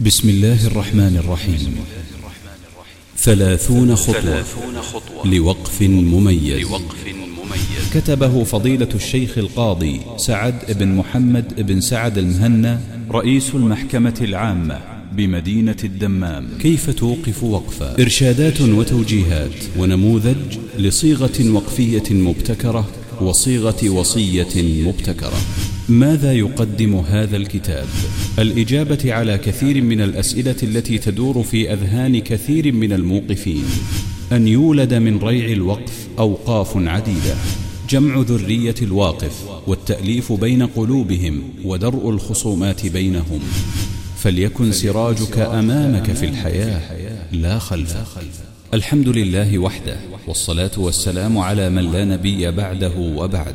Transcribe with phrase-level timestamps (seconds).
[0.00, 1.74] بسم الله الرحمن الرحيم.
[3.18, 4.44] ثلاثون خطوة
[5.24, 6.66] لوقف مميز.
[7.94, 12.80] كتبه فضيلة الشيخ القاضي سعد بن محمد بن سعد المهنا
[13.10, 14.80] رئيس المحكمة العامة
[15.12, 16.48] بمدينة الدمام.
[16.60, 22.88] كيف توقف وقفا إرشادات وتوجيهات ونموذج لصيغة وقفية مبتكرة
[23.22, 25.38] وصيغة وصية مبتكرة.
[25.88, 27.86] ماذا يقدم هذا الكتاب؟
[28.38, 33.64] الإجابة على كثير من الأسئلة التي تدور في أذهان كثير من الموقفين.
[34.32, 37.34] أن يولد من ريع الوقف أوقاف عديدة.
[37.90, 43.40] جمع ذرية الواقف والتأليف بين قلوبهم ودرء الخصومات بينهم.
[44.18, 46.80] فليكن سراجك أمامك في الحياة
[47.32, 48.04] لا خلفه
[48.74, 49.96] الحمد لله وحده
[50.26, 53.54] والصلاة والسلام على من لا نبي بعده وبعد.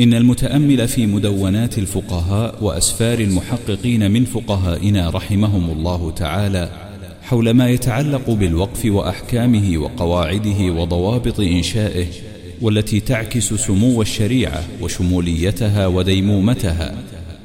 [0.00, 6.70] إن المتأمل في مدونات الفقهاء وأسفار المحققين من فقهائنا رحمهم الله تعالى
[7.22, 12.06] حول ما يتعلق بالوقف وأحكامه وقواعده وضوابط إنشائه
[12.60, 16.94] والتي تعكس سمو الشريعة وشموليتها وديمومتها.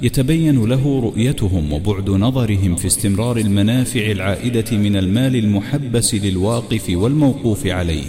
[0.03, 8.03] يتبين له رؤيتهم وبعد نظرهم في استمرار المنافع العائدة من المال المحبس للواقف والموقوف عليه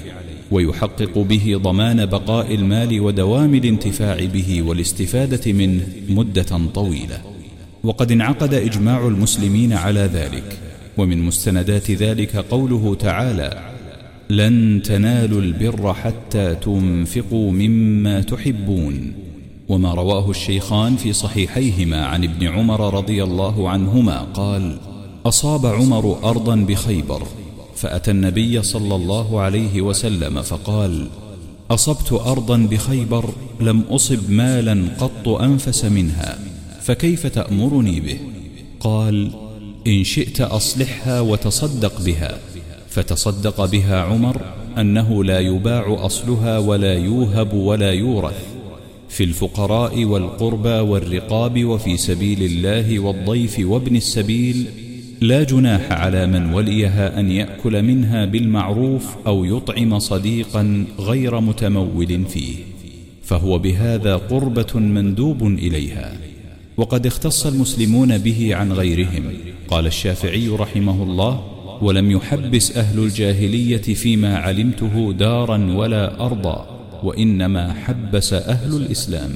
[0.50, 7.20] ويحقق به ضمان بقاء المال ودوام الانتفاع به والاستفادة منه مدة طويلة.
[7.84, 10.58] وقد انعقد إجماع المسلمين على ذلك
[10.96, 13.70] ومن مستندات ذلك قوله تعالى
[14.30, 19.12] لن تنالوا البر حتى تنفقوا مما تحبون
[19.68, 24.76] وما رواه الشيخان في صحيحيهما عن ابن عمر رضي الله عنهما قال
[25.26, 27.22] أصاب عمر أرضا بخيبر
[27.76, 31.06] فأتى النبي صلى الله عليه وسلم فقال
[31.70, 36.38] أصبت أرضا بخيبر لم أصب مالا قط أنفس منها
[36.80, 38.18] فكيف تأمرني به؟
[38.80, 39.30] قال
[39.86, 42.38] إن شئت أصلحها وتصدق بها.
[42.88, 44.40] فتصدق بها عمر
[44.78, 48.53] أنه لا يباع أصلها ولا يوهب ولا يورث.
[49.14, 54.66] في الفقراء والقربى والرقاب وفي سبيل الله والضيف وابن السبيل
[55.20, 62.54] لا جناح على من وليها أن يأكل منها بالمعروف أو يطعم صديقا غير متمول فيه.
[63.22, 66.16] فهو بهذا قربة مندوب إليها.
[66.76, 69.32] وقد اختص المسلمون به عن غيرهم.
[69.68, 71.44] قال الشافعي رحمه الله
[71.82, 76.73] ولم يحبس أهل الجاهلية فيما علمته دارا ولا أرضا.
[77.04, 79.30] وإنما حبس أهل الإسلام.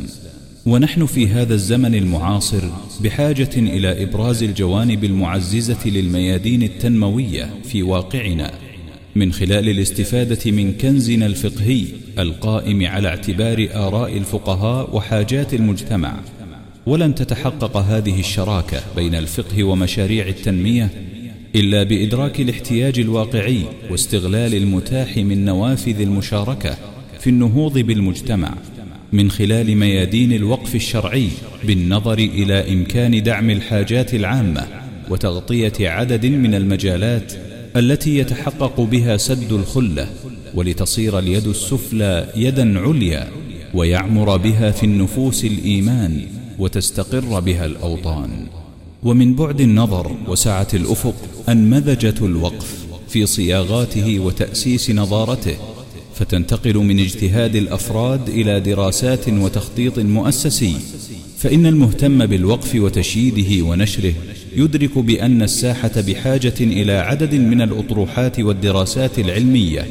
[0.66, 2.62] ونحن في هذا الزمن المعاصر
[3.00, 8.50] بحاجة إلى إبراز الجوانب المعززة للميادين التنموية في واقعنا
[9.16, 11.84] من خلال الاستفادة من كنزنا الفقهي
[12.18, 16.16] القائم على اعتبار آراء الفقهاء وحاجات المجتمع.
[16.86, 20.90] ولن تتحقق هذه الشراكة بين الفقه ومشاريع التنمية
[21.54, 26.76] إلا بإدراك الاحتياج الواقعي واستغلال المتاح من نوافذ المشاركة
[27.20, 28.54] في النهوض بالمجتمع
[29.12, 31.28] من خلال ميادين الوقف الشرعي
[31.64, 34.66] بالنظر إلى إمكان دعم الحاجات العامة
[35.10, 37.32] وتغطية عدد من المجالات
[37.76, 40.08] التي يتحقق بها سد الخلة
[40.54, 43.28] ولتصير اليد السفلى يدا عليا
[43.74, 46.20] ويعمر بها في النفوس الإيمان
[46.58, 48.30] وتستقر بها الأوطان.
[49.02, 51.14] ومن بعد النظر وسعة الأفق
[51.48, 55.56] أنمذجة الوقف في صياغاته وتأسيس نظارته
[56.18, 60.76] فتنتقل من اجتهاد الأفراد إلى دراسات وتخطيط مؤسسي.
[61.38, 64.14] فإن المهتم بالوقف وتشييده ونشره
[64.56, 69.86] يدرك بأن الساحة بحاجة إلى عدد من الأطروحات والدراسات العلمية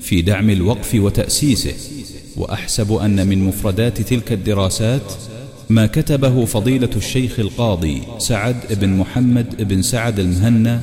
[0.00, 1.74] في دعم الوقف وتأسيسه.
[2.36, 5.12] وأحسب أن من مفردات تلك الدراسات
[5.70, 10.82] ما كتبه فضيلة الشيخ القاضي سعد بن محمد بن سعد المهنا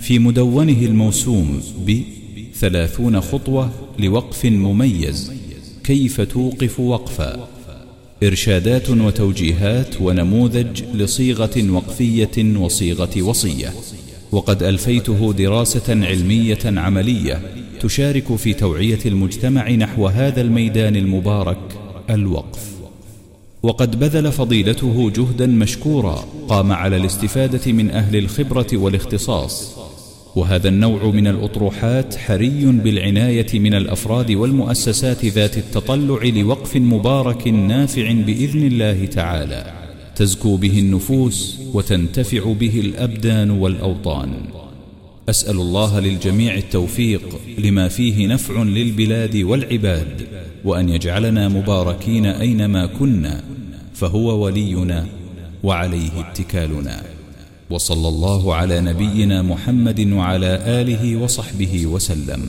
[0.00, 5.32] في مدونه الموسوم بثلاثون خطوة لوقف مميز.
[5.84, 7.48] كيف توقف وقفا؟
[8.22, 13.72] إرشادات وتوجيهات ونموذج لصيغة وقفية وصيغة وصية.
[14.32, 17.42] وقد ألفيته دراسة علمية عملية
[17.80, 21.78] تشارك في توعية المجتمع نحو هذا الميدان المبارك
[22.10, 22.68] الوقف.
[23.62, 29.87] وقد بذل فضيلته جهدا مشكورا قام على الاستفادة من أهل الخبرة والاختصاص.
[30.38, 38.66] وهذا النوع من الأطروحات حري بالعناية من الأفراد والمؤسسات ذات التطلع لوقف مبارك نافع بإذن
[38.66, 39.72] الله تعالى.
[40.16, 44.30] تزكو به النفوس وتنتفع به الأبدان والأوطان.
[45.28, 50.26] أسأل الله للجميع التوفيق لما فيه نفع للبلاد والعباد
[50.64, 53.42] وأن يجعلنا مباركين أينما كنا
[53.94, 55.06] فهو ولينا
[55.62, 57.17] وعليه اتكالنا.
[57.70, 62.48] وصلى الله على نبينا محمد وعلى آله وصحبه وسلم.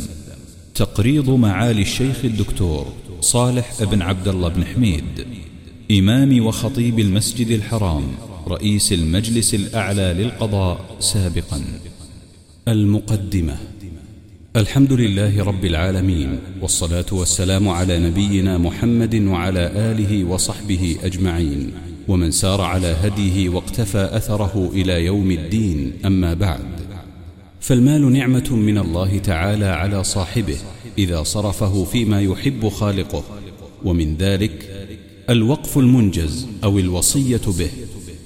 [0.76, 2.88] تقريض معالي الشيخ الدكتور
[3.22, 5.04] صالح بن عبد الله بن حميد
[5.92, 8.04] إمام وخطيب المسجد الحرام
[8.48, 11.64] رئيس المجلس الأعلى للقضاء سابقا.
[12.68, 13.58] المقدمة.
[14.56, 21.89] الحمد لله رب العالمين والصلاة والسلام على نبينا محمد وعلى آله وصحبه أجمعين.
[22.10, 26.66] ومن سار على هديه واقتفى أثره إلى يوم الدين أما بعد.
[27.60, 30.58] فالمال نعمة من الله تعالى على صاحبه
[30.98, 33.24] إذا صرفه فيما يحب خالقه.
[33.86, 34.86] ومن ذلك
[35.30, 37.70] الوقف المنجز أو الوصية به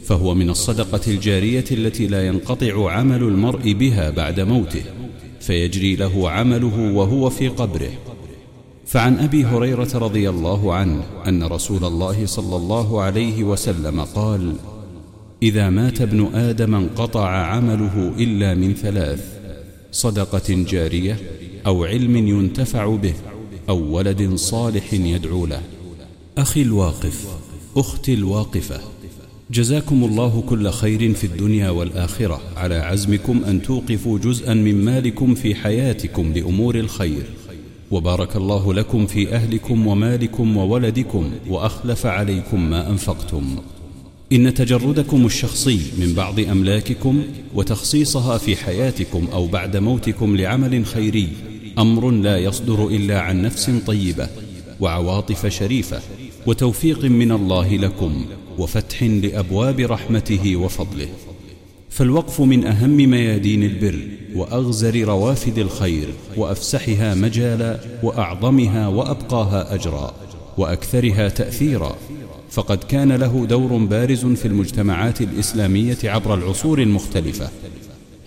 [0.06, 4.84] فهو من الصدقة الجارية التي لا ينقطع عمل المرء بها بعد موته
[5.40, 7.92] فيجري له عمله وهو في قبره.
[8.86, 14.56] فعن أبي هريرة رضي الله عنه أن رسول الله صلى الله عليه وسلم قال
[15.44, 19.34] إذا مات ابن آدم انقطع عمله إلا من ثلاث
[19.92, 21.20] صدقة جارية
[21.66, 23.14] أو علم ينتفع به
[23.70, 25.62] أو ولد صالح يدعو له.
[26.38, 27.28] أخي الواقف
[27.78, 28.80] أختي الواقفة
[29.52, 32.42] جزاكم الله كل خير في الدنيا والآخرة.
[32.58, 37.24] على عزمكم أن توقفوا جزءا من مالكم في حياتكم لأمور الخير.
[37.94, 43.56] وبارك الله لكم في أهلكم ومالكم وولدكم وأخلف عليكم ما أنفقتم.
[44.32, 47.24] إن تجردكم الشخصي من بعض أملاككم
[47.56, 51.28] وتخصيصها في حياتكم أو بعد موتكم لعمل خيري
[51.78, 54.28] أمر لا يصدر إلا عن نفس طيبة
[54.80, 56.02] وعواطف شريفة
[56.48, 58.26] وتوفيق من الله لكم
[58.58, 61.10] وفتح لأبواب رحمته وفضله.
[61.94, 64.00] فالوقف من أهم ميادين البر
[64.36, 66.08] وأغزر روافد الخير
[66.38, 70.14] وأفسحها مجالا وأعظمها وأبقاها أجرا
[70.58, 71.96] وأكثرها تأثيرا.
[72.50, 77.50] فقد كان له دور بارز في المجتمعات الإسلامية عبر العصور المختلفة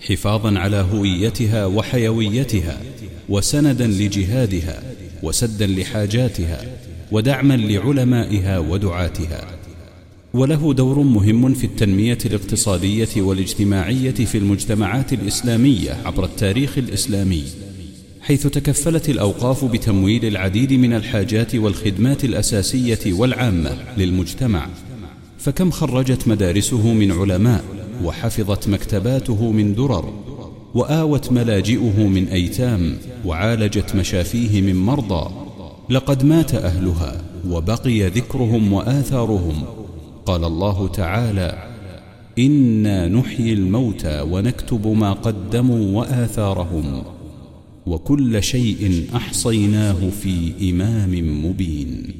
[0.07, 2.81] حفاظا على هويتها وحيويتها
[3.29, 4.83] وسندا لجهادها
[5.23, 6.65] وسدا لحاجاتها
[7.11, 9.66] ودعما لعلمائها ودعاتها.
[10.37, 17.43] وله دور مهم في التنمية الاقتصادية والاجتماعية في المجتمعات الإسلامية عبر التاريخ الإسلامي
[18.21, 24.67] حيث تكفلت الأوقاف بتمويل العديد من الحاجات والخدمات الأساسية والعامة للمجتمع.
[25.37, 27.63] فكم خرجت مدارسه من علماء
[28.03, 30.13] وحفظت مكتباته من درر
[30.75, 35.31] وآوت ملاجئه من أيتام وعالجت مشافيه من مرضى
[35.89, 39.86] لقد مات أهلها وبقي ذكرهم وآثارهم.
[40.27, 41.67] قال الله تعالى
[42.39, 47.03] إنا نحيي الموتى ونكتب ما قدموا وآثارهم
[47.85, 52.13] وكل شيء أحصيناه في إمام مبين.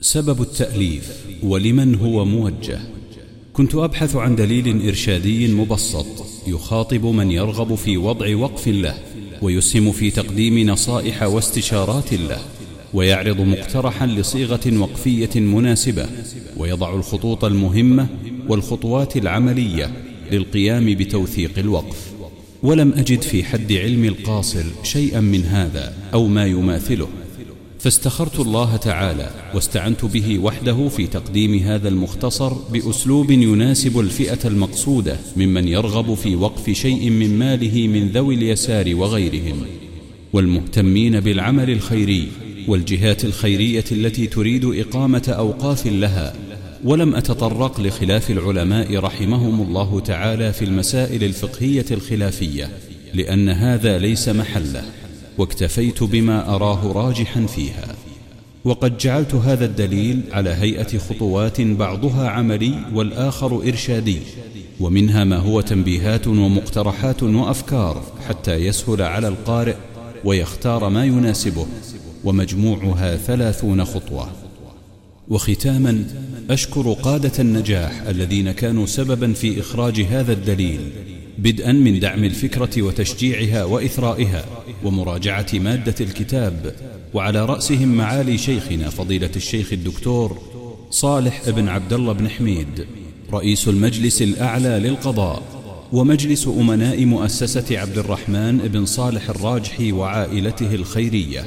[0.00, 2.80] سبب التأليف ولمن هو موجه.
[3.52, 6.06] كنت أبحث عن دليل إرشادي مبسط
[6.46, 8.94] يخاطب من يرغب في وضع وقف له
[9.42, 12.38] ويسهم في تقديم نصائح واستشارات له.
[12.94, 16.06] ويعرض مقترحا لصيغة وقفية مناسبة
[16.56, 18.06] ويضع الخطوط المهمة
[18.48, 19.90] والخطوات العملية
[20.32, 22.12] للقيام بتوثيق الوقف.
[22.62, 27.08] ولم أجد في حد علم القاصر شيئا من هذا أو ما يماثله.
[27.78, 35.68] فاستخرت الله تعالى واستعنت به وحده في تقديم هذا المختصر بأسلوب يناسب الفئة المقصودة ممن
[35.68, 39.66] يرغب في وقف شيء من ماله من ذوي اليسار وغيرهم.
[40.32, 42.28] والمهتمين بالعمل الخيري
[42.68, 46.34] والجهات الخيرية التي تريد إقامة أوقاف لها
[46.84, 52.70] ولم أتطرق لخلاف العلماء رحمهم الله تعالى في المسائل الفقهية الخلافية
[53.14, 54.82] لأن هذا ليس محله
[55.38, 57.94] واكتفيت بما أراه راجحا فيها.
[58.64, 64.18] وقد جعلت هذا الدليل على هيئة خطوات بعضها عملي والآخر إرشادي
[64.80, 69.74] ومنها ما هو تنبيهات ومقترحات وأفكار حتى يسهل على القارئ
[70.24, 71.66] ويختار ما يناسبه.
[72.24, 74.28] ومجموعها ثلاثون خطوة.
[75.28, 76.04] وختاما
[76.50, 80.80] أشكر قادة النجاح الذين كانوا سببا في إخراج هذا الدليل
[81.38, 84.44] بدءا من دعم الفكرة وتشجيعها وإثرائها
[84.84, 86.74] ومراجعة مادة الكتاب
[87.14, 90.38] وعلى رأسهم معالي شيخنا فضيلة الشيخ الدكتور
[90.90, 92.86] صالح بن عبد الله بن حميد
[93.32, 95.42] رئيس المجلس الأعلى للقضاء
[95.92, 101.44] ومجلس أمناء مؤسسة عبد الرحمن بن صالح الراجحي وعائلته الخيرية.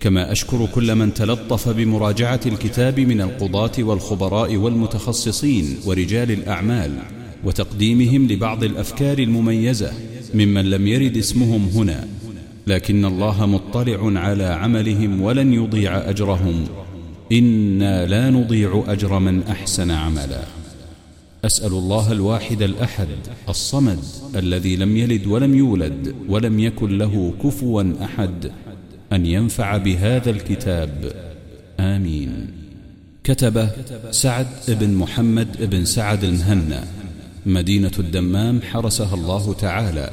[0.00, 6.90] كما أشكر كل من تلطف بمراجعة الكتاب من القضاة والخبراء والمتخصصين ورجال الأعمال
[7.44, 9.92] وتقديمهم لبعض الأفكار المميزة
[10.34, 12.08] ممن لم يرد اسمهم هنا
[12.66, 16.64] لكن الله مطلع على عملهم ولن يضيع أجرهم.
[17.32, 20.44] إنا لا نضيع أجر من أحسن عملا.
[21.44, 23.08] أسأل الله الواحد الأحد
[23.48, 23.98] الصمد
[24.36, 28.50] الذي لم يلد ولم يولد ولم يكن له كفوا أحد
[29.12, 31.12] أن ينفع بهذا الكتاب.
[31.80, 32.46] آمين.
[33.24, 33.68] كتب
[34.10, 36.84] سعد بن محمد بن سعد المهنا
[37.46, 40.10] مدينة الدمام حرسها الله تعالى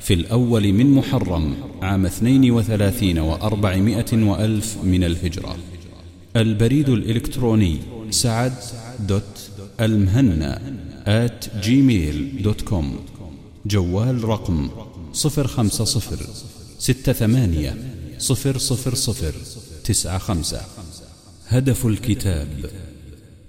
[0.00, 5.56] في الأول من محرم عام اثنين وثلاثين وأربعمائة وألف من الهجرة.
[6.36, 7.78] البريد الإلكتروني
[8.10, 8.52] سعد
[9.08, 10.62] دوت المهنا
[11.06, 12.96] at gmail دوت كوم.
[13.66, 14.70] جوال رقم
[15.12, 16.26] صفر خمسة صفر
[16.78, 17.76] ستة ثمانية
[18.20, 19.34] صفر صفر صفر
[19.84, 20.60] تسعة خمسة.
[21.46, 22.48] هدف الكتاب.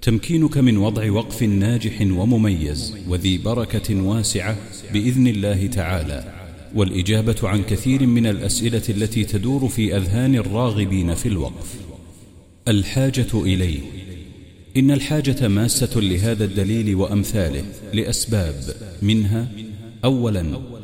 [0.01, 4.57] تمكينك من وضع وقف ناجح ومميز وذي بركة واسعة
[4.93, 6.33] بإذن الله تعالى.
[6.75, 11.75] والإجابة عن كثير من الأسئلة التي تدور في أذهان الراغبين في الوقف.
[12.67, 13.79] الحاجة إليه.
[14.77, 17.63] إن الحاجة ماسة لهذا الدليل وأمثاله
[17.93, 18.75] لأسباب.
[19.01, 19.47] منها
[20.05, 20.80] أولا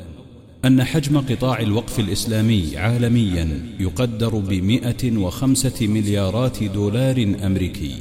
[0.65, 7.95] أن حجم قطاع الوقف الإسلامي عالميا يقدر بمئة وخمسة مليارات دولار أمريكي.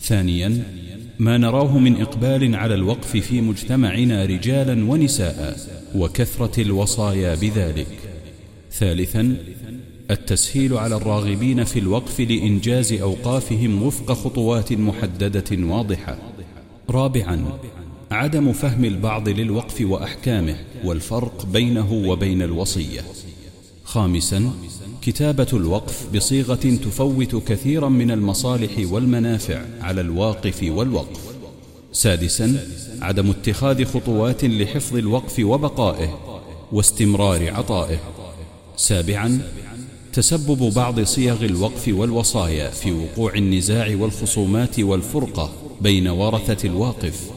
[0.00, 0.62] ثانيا
[1.18, 5.56] ما نراه من إقبال على الوقف في مجتمعنا رجالا ونساء
[5.94, 7.98] وكثرة الوصايا بذلك.
[8.72, 9.36] ثالثا
[10.10, 16.18] التسهيل على الراغبين في الوقف لإنجاز أوقافهم وفق خطوات محددة واضحة.
[16.90, 17.44] رابعا
[18.12, 23.00] عدم فهم البعض للوقف وأحكامه والفرق بينه وبين الوصية.
[23.84, 24.50] خامسا
[25.02, 31.20] كتابة الوقف بصيغة تفوت كثيرا من المصالح والمنافع على الواقف والوقف.
[31.92, 32.66] سادسا
[33.00, 36.18] عدم اتخاذ خطوات لحفظ الوقف وبقائه
[36.72, 37.98] واستمرار عطائه.
[38.76, 39.40] سابعا
[40.12, 47.30] تسبب بعض صيغ الوقف والوصايا في وقوع النزاع والخصومات والفرقة بين ورثة الواقف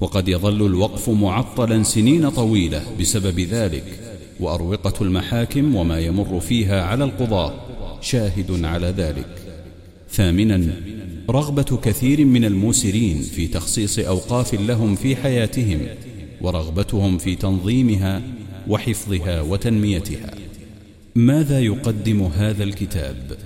[0.00, 3.84] وقد يظل الوقف معطلا سنين طويلة بسبب ذلك
[4.40, 7.54] وأروقة المحاكم وما يمر فيها على القضاة
[8.00, 9.28] شاهد على ذلك
[10.10, 10.70] ثامنا
[11.30, 15.80] رغبة كثير من الموسرين في تخصيص أوقاف لهم في حياتهم
[16.40, 18.22] ورغبتهم في تنظيمها
[18.68, 20.34] وحفظها وتنميتها
[21.14, 23.36] ماذا يقدم هذا الكتاب؟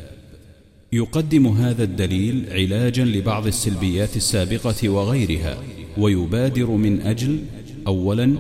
[0.93, 5.63] يقدم هذا الدليل علاجا لبعض السلبيات السابقة وغيرها
[5.99, 7.39] ويبادر من أجل
[7.87, 8.35] أولا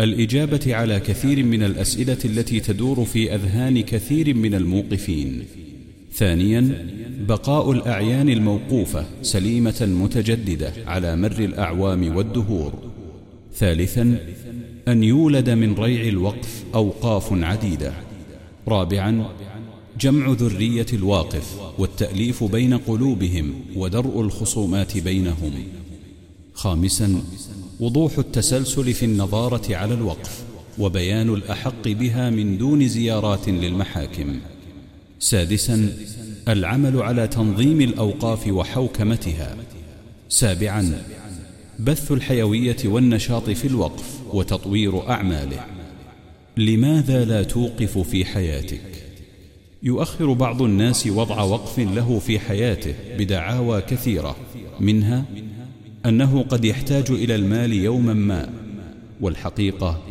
[0.00, 5.44] الإجابة على كثير من الأسئلة التي تدور في أذهان كثير من الموقفين.
[6.12, 6.88] ثانيا
[7.28, 12.72] بقاء الأعيان الموقوفة سليمة متجددة على مر الأعوام والدهور.
[13.54, 14.18] ثالثا
[14.88, 17.92] أن يولد من ريع الوقف أوقاف عديدة.
[18.68, 19.28] رابعا
[20.00, 25.52] جمع ذرية الواقف والتأليف بين قلوبهم ودرء الخصومات بينهم.
[26.54, 27.22] خامسا
[27.80, 30.44] وضوح التسلسل في النظارة على الوقف
[30.78, 34.36] وبيان الأحق بها من دون زيارات للمحاكم.
[35.18, 35.96] سادسا
[36.48, 39.56] العمل على تنظيم الأوقاف وحوكمتها.
[40.28, 41.02] سابعا
[41.78, 45.64] بث الحيوية والنشاط في الوقف وتطوير أعماله.
[46.56, 48.95] لماذا لا توقف في حياتك؟
[49.82, 54.36] يؤخر بعض الناس وضع وقف له في حياته بدعاوى كثيرة.
[54.80, 55.24] منها
[56.06, 58.50] أنه قد يحتاج إلى المال يوما ما
[59.20, 60.02] والحقيقة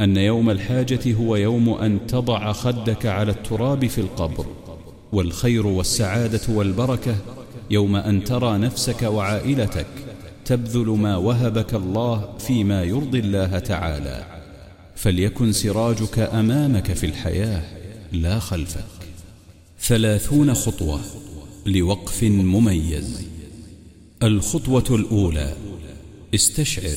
[0.00, 4.46] أن يوم الحاجة هو يوم أن تضع خدك على التراب في القبر.
[5.12, 7.16] والخير والسعادة والبركة
[7.70, 9.86] يوم أن ترى نفسك وعائلتك
[10.44, 14.24] تبذل ما وهبك الله فيما يرضي الله تعالى.
[14.96, 17.62] فليكن سراجك أمامك في الحياة
[18.12, 18.93] لا خلفك.
[19.86, 21.00] ثلاثون خطوة
[21.66, 23.26] لوقف مميز.
[24.22, 25.56] الخطوة الأولى
[26.34, 26.96] استشعر.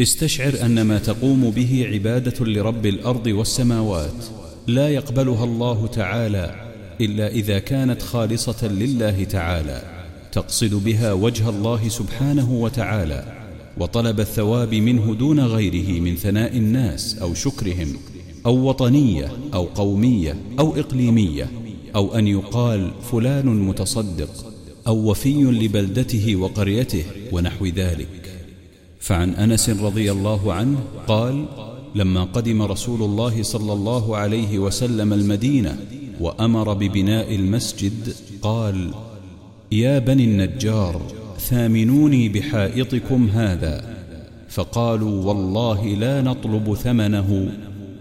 [0.00, 4.24] استشعر أن ما تقوم به عبادة لرب الأرض والسماوات
[4.66, 9.82] لا يقبلها الله تعالى إلا إذا كانت خالصة لله تعالى
[10.32, 13.42] تقصد بها وجه الله سبحانه وتعالى
[13.78, 17.96] وطلب الثواب منه دون غيره من ثناء الناس أو شكرهم
[18.46, 21.61] أو وطنية أو قومية أو إقليمية.
[21.94, 24.52] أو أن يقال فلان متصدق
[24.86, 28.32] أو وفي لبلدته وقريته ونحو ذلك.
[29.00, 31.46] فعن أنس رضي الله عنه قال
[31.94, 35.78] لما قدم رسول الله صلى الله عليه وسلم المدينة
[36.20, 38.90] وأمر ببناء المسجد قال
[39.72, 41.02] يا بني النجار
[41.38, 43.96] ثامنوني بحائطكم هذا.
[44.48, 47.52] فقالوا والله لا نطلب ثمنه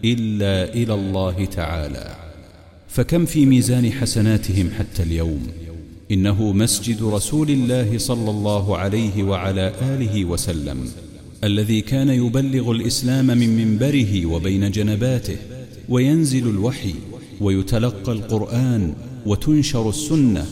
[0.05, 2.15] إلا إلى الله تعالى.
[2.91, 5.47] فكم في ميزان حسناتهم حتى اليوم؟
[6.11, 10.89] إنه مسجد رسول الله صلى الله عليه وعلى آله وسلم
[11.43, 15.37] الذي كان يبلغ الإسلام من منبره وبين جنباته
[15.89, 16.93] وينزل الوحي
[17.41, 18.93] ويتلقى القرآن
[19.25, 20.45] وتنشر السنة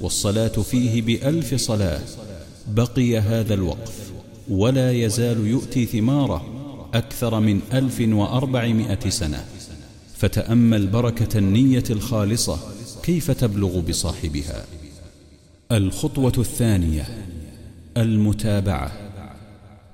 [0.00, 2.02] والصلاة فيه بألف صلاة.
[2.74, 4.12] بقي هذا الوقف
[4.48, 6.44] ولا يزال يؤتي ثماره
[6.94, 9.44] أكثر من ألف وأربعمائة سنة.
[10.18, 12.58] فتأمل بركة النية الخالصة
[13.02, 14.64] كيف تبلغ بصاحبها.
[15.72, 17.04] الخطوة الثانية
[17.96, 18.92] المتابعة.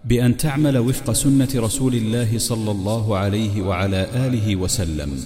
[0.05, 5.25] بأن تعمل وفق سنة رسول الله صلى الله عليه وعلى آله وسلم.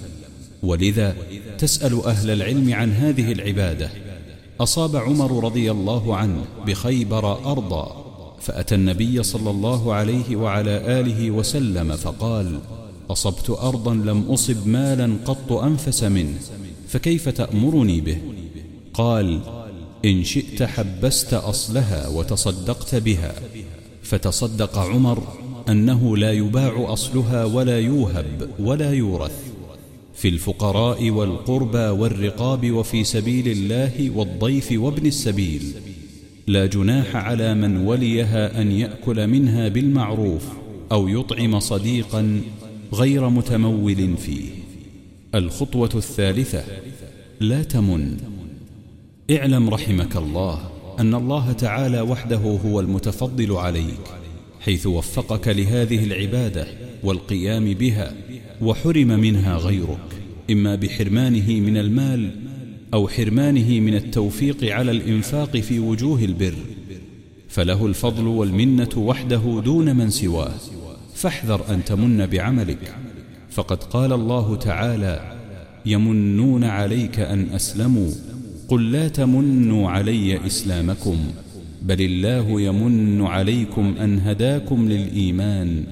[0.63, 1.15] ولذا
[1.57, 3.89] تسأل أهل العلم عن هذه العبادة.
[4.59, 8.07] أصاب عمر رضي الله عنه بخيبر أرضا
[8.41, 12.59] فأتى النبي صلى الله عليه وعلى آله وسلم فقال
[13.09, 16.39] أصبت أرضا لم أصب مالا قط أنفس منه
[16.87, 18.17] فكيف تأمرني به؟
[18.93, 19.39] قال
[20.05, 23.35] إن شئت حبست أصلها وتصدقت بها.
[24.03, 25.23] فتصدق عمر
[25.69, 29.43] أنه لا يباع أصلها ولا يوهب ولا يورث.
[30.15, 35.73] في الفقراء والقربى والرقاب وفي سبيل الله والضيف وابن السبيل.
[36.47, 40.43] لا جناح على من وليها أن يأكل منها بالمعروف
[40.91, 42.41] أو يطعم صديقا
[42.93, 44.49] غير متمول فيه.
[45.35, 46.63] الخطوة الثالثة
[47.39, 48.17] لا تمن.
[49.31, 53.99] اعلم رحمك الله أن الله تعالى وحده هو المتفضل عليك
[54.59, 56.67] حيث وفقك لهذه العبادة
[57.03, 58.15] والقيام بها
[58.61, 62.31] وحرم منها غيرك إما بحرمانه من المال
[62.93, 66.55] أو حرمانه من التوفيق على الإنفاق في وجوه البر.
[67.49, 70.53] فله الفضل والمنة وحده دون من سواه.
[71.17, 72.95] فاحذر أن تمن بعملك.
[73.49, 75.35] فقد قال الله تعالى
[75.85, 78.11] يمنون عليك أن أسلموا.
[78.67, 81.17] قل لا تمنوا علي إسلامكم
[81.81, 85.83] بل الله يمن عليكم أن هداكم للإيمان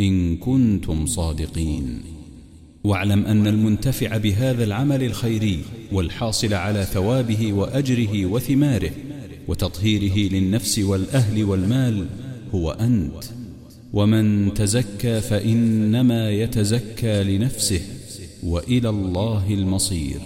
[0.00, 2.00] إن كنتم صادقين.
[2.84, 5.58] واعلم أن المنتفع بهذا العمل الخيري
[5.92, 8.90] والحاصل على ثوابه وأجره وثماره
[9.48, 12.06] وتطهيره للنفس والأهل والمال
[12.54, 13.41] هو أنت.
[13.92, 17.80] ومن تزكى فإنما يتزكى لنفسه
[18.42, 20.20] وإلى الله المصير.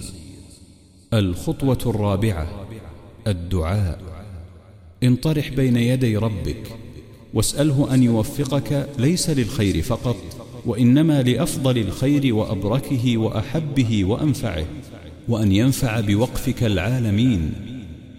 [1.15, 2.69] الخطوة الرابعة
[3.27, 4.01] الدعاء.
[5.03, 6.63] انطرح بين يدي ربك
[7.35, 10.17] واسأله أن يوفقك ليس للخير فقط
[10.67, 14.67] وإنما لأفضل الخير وأبركه وأحبه وأنفعه
[15.29, 17.53] وأن ينفع بوقفك العالمين.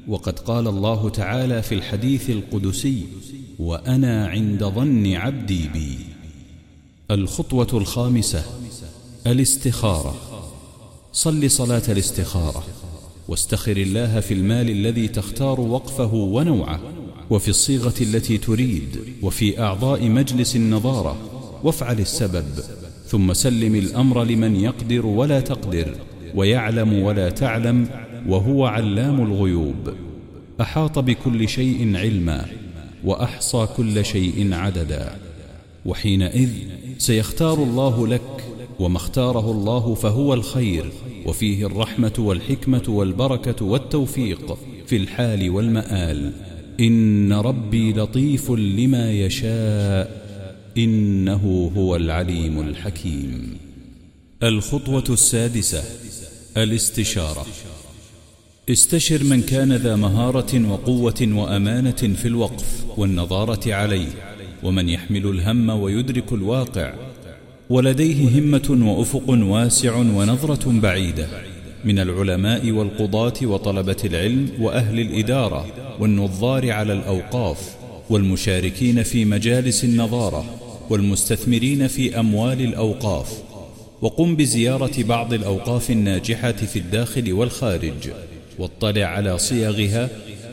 [0.08, 3.04] وقد قال الله تعالى في الحديث القدسي
[3.60, 5.98] وأنا عند ظن عبدي بي.
[7.12, 8.44] الخطوة الخامسة
[9.28, 10.16] الاستخارة.
[11.14, 12.64] صل صلاة الاستخارة.
[13.28, 16.80] واستخر الله في المال الذي تختار وقفه ونوعه
[17.30, 21.18] وفي الصيغة التي تريد وفي أعضاء مجلس النظارة.
[21.64, 22.46] وافعل السبب.
[23.08, 25.96] ثم سلم الأمر لمن يقدر ولا تقدر
[26.36, 27.90] ويعلم ولا تعلم
[28.28, 29.94] وهو علام الغيوب.
[30.62, 32.46] أحاط بكل شيء علما.
[33.04, 35.16] وأحصى كل شيء عددا.
[35.86, 36.50] وحينئذ
[36.98, 38.44] سيختار الله لك
[38.80, 40.92] وما اختاره الله فهو الخير
[41.26, 46.34] وفيه الرحمة والحكمة والبركة والتوفيق في الحال والمآل.
[46.80, 50.28] إن ربي لطيف لما يشاء
[50.78, 53.58] إنه هو العليم الحكيم.
[54.44, 55.84] الخطوة السادسة
[56.58, 57.46] الاستشارة.
[58.70, 64.08] استشر من كان ذا مهارة وقوة وأمانة في الوقف والنظارة عليه
[64.64, 66.94] ومن يحمل الهم ويدرك الواقع
[67.70, 71.28] ولديه همة وأفق واسع ونظرة بعيدة
[71.86, 75.66] من العلماء والقضاة وطلبة العلم وأهل الإدارة
[76.00, 77.76] والنظار على الأوقاف
[78.10, 80.46] والمشاركين في مجالس النظارة
[80.90, 83.44] والمستثمرين في أموال الأوقاف
[84.02, 88.10] وقم بزيارة بعض الأوقاف الناجحة في الداخل والخارج.
[88.60, 90.10] واطلع على صيغها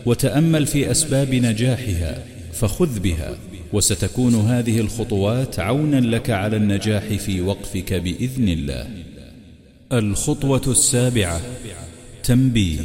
[0.07, 3.37] وتأمل في أسباب نجاحها فخذ بها
[3.73, 8.88] وستكون هذه الخطوات عونا لك على النجاح في وقفك بإذن الله.
[9.93, 11.40] الخطوة السابعة
[12.25, 12.79] تنبيه.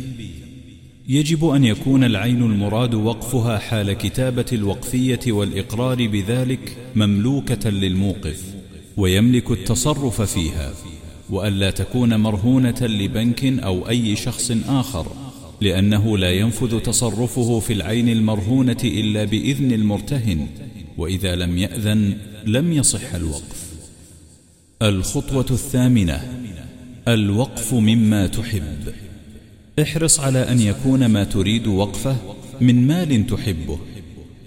[1.08, 8.44] يجب أن يكون العين المراد وقفها حال كتابة الوقفية والإقرار بذلك مملوكة للموقف
[8.98, 10.74] ويملك التصرف فيها.
[11.30, 15.12] وألا تكون مرهونة لبنك أو أي شخص آخر
[15.62, 20.48] لأنه لا ينفذ تصرفه في العين المرهونة إلا بإذن المرتهن
[20.98, 23.70] وإذا لم يأذن لم يصح الوقف.
[24.82, 26.42] الخطوة الثامنة
[27.08, 28.94] الوقف مما تحب.
[29.82, 32.18] احرص على أن يكون ما تريد وقفه
[32.62, 33.80] من مال تحبه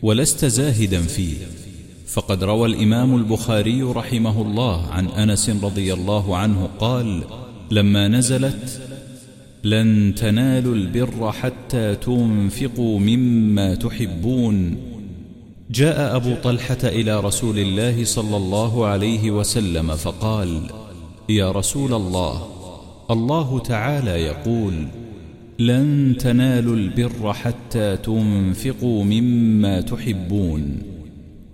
[0.03, 1.37] ولست زاهدا فيه.
[2.13, 7.25] فقد روى الإمام البخاري رحمه الله عن أنس رضي الله عنه قال
[7.71, 8.81] لما نزلت
[9.65, 14.77] لن تنالوا البر حتى تنفقوا مما تحبون.
[15.71, 20.61] جاء أبو طلحة إلى رسول الله صلى الله عليه وسلم فقال
[21.29, 22.47] يا رسول الله
[23.11, 24.87] الله تعالى يقول
[25.59, 30.92] لن تنالوا البر حتى تنفقوا مما تحبون.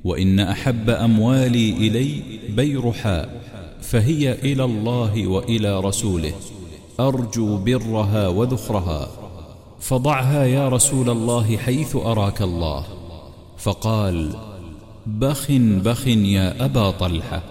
[0.04, 3.40] وإن أحب أموالي إلي بيرحاء
[3.82, 6.32] فهي إلى الله وإلى رسوله
[7.00, 9.08] أرجو برها وذخرها.
[9.80, 12.84] فضعها يا رسول الله حيث أراك الله.
[13.58, 14.32] فقال
[15.06, 15.50] بخ
[15.84, 17.42] بخ يا أبا طلحة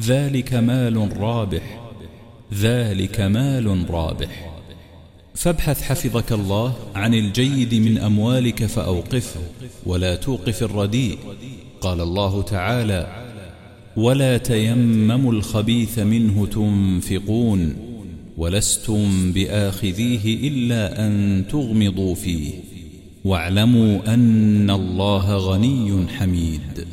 [0.00, 1.80] ذلك مال رابح
[2.54, 4.49] ذلك مال رابح.
[5.34, 9.40] فابحث حفظك الله عن الجيد من أموالك فأوقفه
[9.86, 11.18] ولا توقف الرديء.
[11.80, 13.26] قال الله تعالى
[13.96, 17.76] ولا تيمموا الخبيث منه تنفقون
[18.36, 22.50] ولستم بآخذيه إلا أن تغمضوا فيه.
[23.24, 26.86] واعلموا أن الله غني حميد.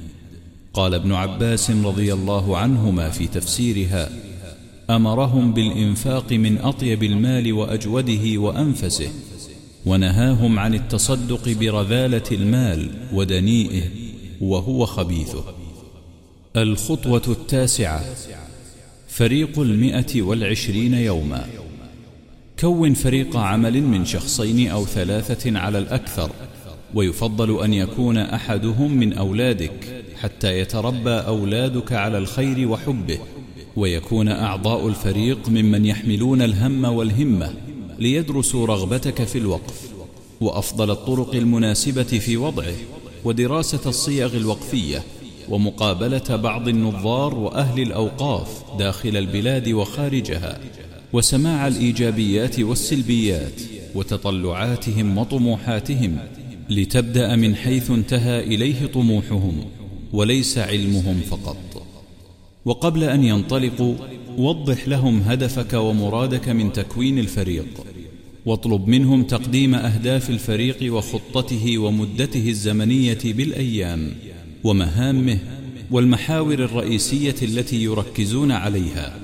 [0.73, 4.09] قال ابن عباس رضي الله عنهما في تفسيرها
[4.89, 9.09] أمرهم بالإنفاق من أطيب المال وأجوده وأنفسه
[9.85, 13.83] ونهاهم عن التصدق برذالة المال ودنيئه
[14.41, 15.43] وهو خبيثه.
[16.55, 18.05] الخطوة التاسعة
[19.07, 21.47] فريق المئة والعشرين يوما.
[22.59, 26.31] كون فريق عمل من شخصين أو ثلاثة على الأكثر
[26.93, 33.19] ويفضل أن يكون أحدهم من أولادك حتى يتربى أولادك على الخير وحبه.
[33.77, 37.53] ويكون أعضاء الفريق ممن يحملون الهم والهمة
[37.99, 39.91] ليدرسوا رغبتك في الوقف
[40.41, 42.75] وأفضل الطرق المناسبة في وضعه
[43.23, 45.03] ودراسة الصيغ الوقفية
[45.49, 50.59] ومقابلة بعض النظار وأهل الأوقاف داخل البلاد وخارجها
[51.13, 53.61] وسماع الإيجابيات والسلبيات
[53.95, 56.17] وتطلعاتهم وطموحاتهم
[56.69, 59.65] لتبدأ من حيث انتهى إليه طموحهم
[60.13, 61.66] وليس علمهم فقط.
[62.67, 63.95] وقبل أن ينطلقوا
[64.37, 67.65] وضح لهم هدفك ومرادك من تكوين الفريق.
[68.45, 74.11] واطلب منهم تقديم أهداف الفريق وخطته ومدته الزمنية بالأيام
[74.63, 75.39] ومهامه
[75.91, 79.19] والمحاور الرئيسية التي يركزون عليها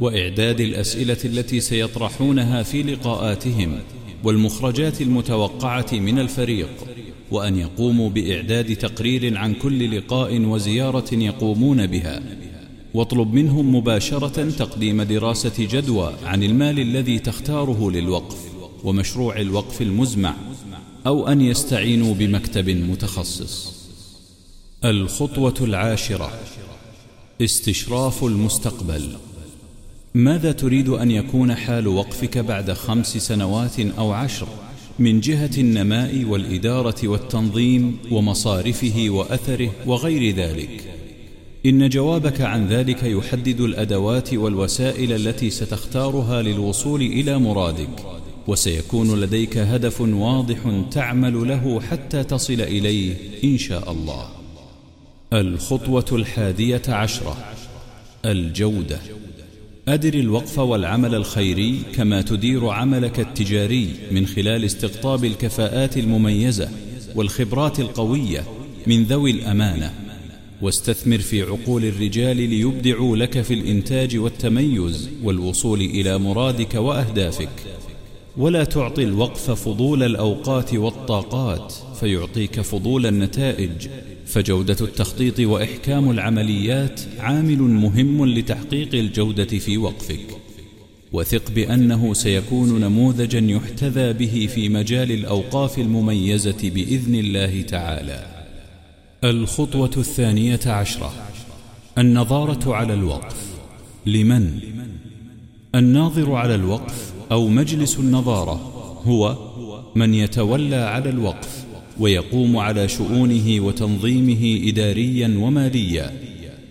[0.00, 3.78] وإعداد الأسئلة التي سيطرحونها في لقاءاتهم
[4.24, 6.70] والمخرجات المتوقعة من الفريق
[7.30, 12.45] وأن يقوموا بإعداد تقرير عن كل لقاء وزيارة يقومون بها.
[12.96, 18.38] واطلب منهم مباشرة تقديم دراسة جدوى عن المال الذي تختاره للوقف
[18.84, 20.34] ومشروع الوقف المزمع
[21.06, 23.74] أو أن يستعينوا بمكتب متخصص.
[24.84, 26.32] الخطوة العاشرة.
[27.42, 29.16] استشراف المستقبل.
[30.14, 34.48] ماذا تريد أن يكون حال وقفك بعد خمس سنوات أو عشر
[34.98, 41.05] من جهة النماء والإدارة والتنظيم ومصارفه وأثره وغير ذلك؟
[41.66, 47.88] إن جوابك عن ذلك يحدد الأدوات والوسائل التي ستختارها للوصول إلى مرادك
[48.46, 50.58] وسيكون لديك هدف واضح
[50.90, 54.28] تعمل له حتى تصل إليه إن شاء الله.
[55.32, 57.36] الخطوة الحادية عشرة.
[58.24, 58.98] الجودة.
[59.88, 66.68] أدر الوقف والعمل الخيري كما تدير عملك التجاري من خلال استقطاب الكفاءات المميزة
[67.14, 68.44] والخبرات القوية
[68.86, 70.05] من ذوي الأمانة.
[70.62, 77.48] واستثمر في عقول الرجال ليبدعوا لك في الإنتاج والتميز والوصول إلى مرادك وأهدافك.
[78.36, 83.88] ولا تعطي الوقف فضول الأوقات والطاقات فيعطيك فضول النتائج.
[84.26, 90.26] فجودة التخطيط وإحكام العمليات عامل مهم لتحقيق الجودة في وقفك.
[91.12, 98.35] وثق بأنه سيكون نموذجا يحتذى به في مجال الأوقاف المميزة بإذن الله تعالى.
[99.24, 101.12] الخطوة الثانية عشرة.
[101.98, 103.36] النظارة على الوقف.
[104.06, 104.60] لمن؟
[105.74, 108.52] الناظر على الوقف أو مجلس النظارة
[109.04, 109.38] هو
[109.94, 111.64] من يتولى على الوقف
[111.98, 116.12] ويقوم على شؤونه وتنظيمه إداريا وماليا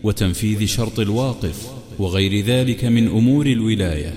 [0.03, 1.67] وتنفيذ شرط الواقف
[1.99, 4.13] وغير ذلك من أمور الولاية.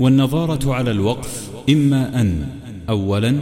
[0.00, 2.48] والنظارة على الوقف إما أن
[2.88, 3.38] أولا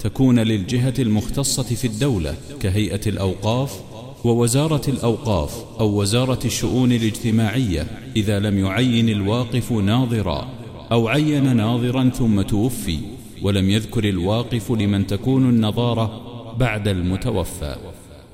[0.00, 3.80] تكون للجهة المختصة في الدولة كهيئة الأوقاف
[4.24, 10.48] ووزارة الأوقاف أو وزارة الشؤون الاجتماعية إذا لم يعين الواقف ناظرا
[10.92, 12.98] أو عين ناظرا ثم توفي
[13.42, 16.22] ولم يذكر الواقف لمن تكون النظارة
[16.58, 17.76] بعد المتوفى.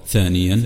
[0.07, 0.62] ثانيا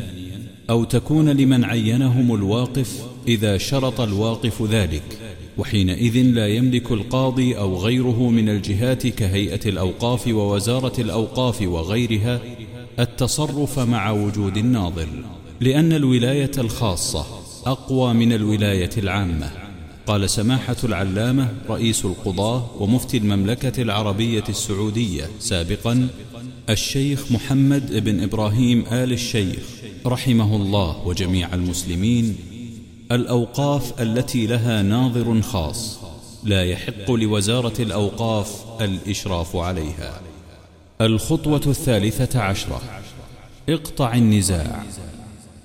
[0.71, 5.28] أو تكون لمن عينهم الواقف إذا شرط الواقف ذلك.
[5.59, 12.40] وحينئذ لا يملك القاضي أو غيره من الجهات كهيئة الأوقاف ووزارة الأوقاف وغيرها
[12.99, 15.09] التصرف مع وجود الناظر
[15.61, 17.27] لأن الولاية الخاصة
[17.66, 19.51] أقوى من الولاية العامة.
[20.07, 26.09] قال سماحة العلامة رئيس القضاة ومفتي المملكة العربية السعودية سابقا
[26.68, 29.59] الشيخ محمد بن إبراهيم آل الشيخ
[30.07, 32.37] رحمه الله وجميع المسلمين
[33.12, 35.99] الأوقاف التي لها ناظر خاص
[36.44, 40.21] لا يحق لوزارة الأوقاف الإشراف عليها.
[41.01, 42.83] الخطوة الثالثة عشرة.
[43.68, 44.83] اقطع النزاع.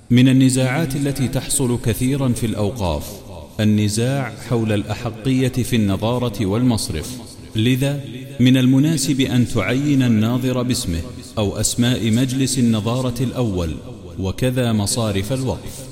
[0.09, 3.11] من النزاعات التي تحصل كثيرا في الأوقاف
[3.59, 7.17] النزاع حول الأحقية في النظارة والمصرف.
[7.55, 7.99] لذا
[8.39, 11.01] من المناسب أن تعين الناظر باسمه
[11.37, 13.75] أو أسماء مجلس النظارة الأول
[14.19, 15.82] وكذا مصارف الوقف.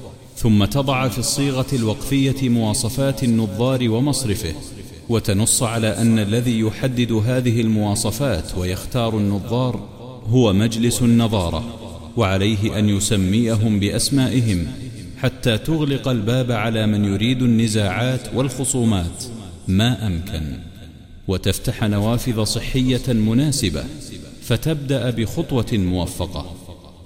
[0.41, 4.53] ثم تضع في الصيغة الوقفية مواصفات النظار ومصرفه
[5.09, 9.87] وتنص على أن الذي يحدد هذه المواصفات ويختار النظار
[10.27, 11.63] هو مجلس النظارة
[12.17, 14.67] وعليه أن يسميهم بأسمائهم
[15.17, 19.23] حتى تغلق الباب على من يريد النزاعات والخصومات
[19.67, 20.57] ما أمكن.
[21.27, 23.83] وتفتح نوافذ صحية مناسبة
[24.41, 26.55] فتبدأ بخطوة موفقة.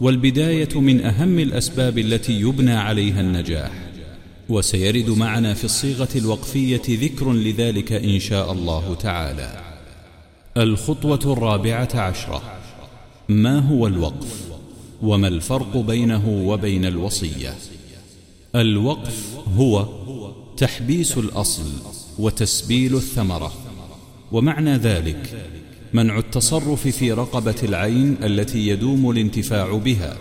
[0.02, 3.72] والبداية من أهم الأسباب التي يبنى عليها النجاح.
[4.50, 9.62] وسيرد معنا في الصيغة الوقفية ذكر لذلك إن شاء الله تعالى.
[10.58, 12.42] الخطوة الرابعة عشرة.
[13.30, 14.46] ما هو الوقف؟
[15.02, 17.56] وما الفرق بينه وبين الوصية؟
[18.56, 19.88] الوقف هو
[20.58, 21.72] تحبيس الأصل
[22.20, 23.54] وتسبيل الثمرة.
[24.32, 25.50] ومعنى ذلك
[25.96, 30.18] منع التصرف في رقبة العين التي يدوم الانتفاع بها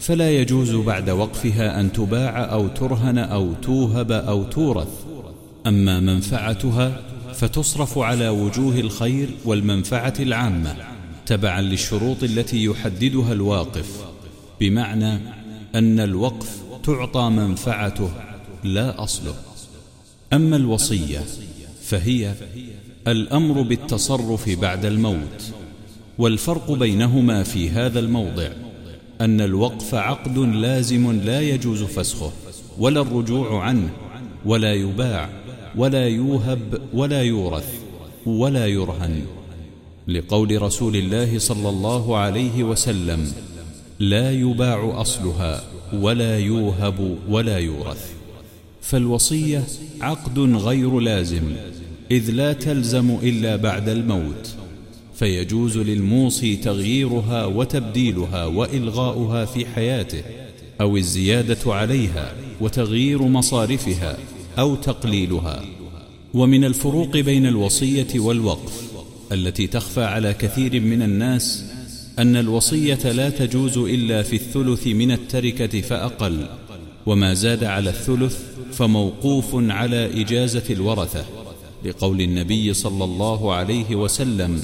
[0.00, 4.88] فلا يجوز بعد وقفها أن تباع أو ترهن أو توهب أو تورث.
[5.66, 7.00] أما منفعتها
[7.34, 10.76] فتصرف على وجوه الخير والمنفعة العامة
[11.26, 14.04] تبعا للشروط التي يحددها الواقف
[14.60, 15.18] بمعنى
[15.74, 18.10] أن الوقف تعطى منفعته
[18.64, 19.34] لا أصله.
[20.32, 21.24] أما الوصية
[21.82, 22.34] فهي
[23.08, 25.52] الأمر بالتصرف بعد الموت
[26.18, 28.48] والفرق بينهما في هذا الموضع
[29.20, 32.32] أن الوقف عقد لازم لا يجوز فسخه
[32.78, 33.90] ولا الرجوع عنه
[34.44, 35.28] ولا يباع
[35.76, 37.74] ولا يوهب ولا يورث
[38.26, 39.22] ولا يرهن.
[40.08, 43.32] لقول رسول الله صلى الله عليه وسلم
[44.00, 48.12] لا يباع أصلها ولا يوهب ولا يورث.
[48.82, 49.64] فالوصية
[50.00, 51.42] عقد غير لازم
[52.10, 54.54] إذ لا تلزم إلا بعد الموت
[55.14, 60.22] فيجوز للموصي تغييرها وتبديلها وإلغاؤها في حياته
[60.80, 64.16] أو الزيادة عليها وتغيير مصارفها
[64.58, 65.64] أو تقليلها.
[66.34, 68.82] ومن الفروق بين الوصية والوقف
[69.32, 71.64] التي تخفى على كثير من الناس
[72.18, 76.46] أن الوصية لا تجوز إلا في الثلث من التركة فأقل
[77.06, 78.38] وما زاد على الثلث
[78.72, 81.39] فموقوف على إجازة الورثة.
[81.84, 84.62] لقول النبي صلى الله عليه وسلم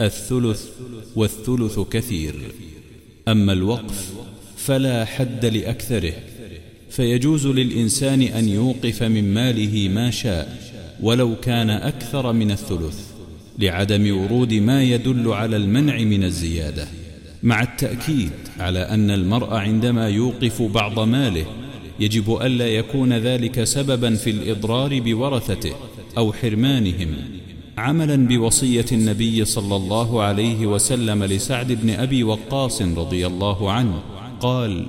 [0.00, 0.66] الثلث
[1.16, 2.34] والثلث كثير.
[3.28, 4.12] أما الوقف
[4.56, 6.12] فلا حد لأكثره
[6.90, 10.58] فيجوز للإنسان أن يوقف من ماله ما شاء
[11.00, 13.00] ولو كان أكثر من الثلث
[13.58, 16.88] لعدم ورود ما يدل على المنع من الزيادة.
[17.42, 21.46] مع التأكيد على أن المرء عندما يوقف بعض ماله
[22.00, 25.74] يجب ألا يكون ذلك سببا في الإضرار بورثته.
[26.18, 27.16] أو حرمانهم
[27.78, 34.02] عملا بوصية النبي صلى الله عليه وسلم لسعد بن أبي وقاص رضي الله عنه
[34.40, 34.86] قال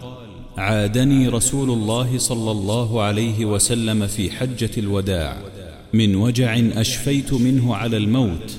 [0.57, 5.37] عادني رسول الله صلى الله عليه وسلم في حجة الوداع
[5.93, 8.57] من وجع أشفيت منه على الموت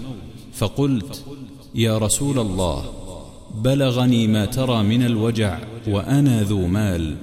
[0.52, 1.24] فقلت
[1.74, 2.84] يا رسول الله
[3.54, 7.16] بلغني ما ترى من الوجع وأنا ذو مال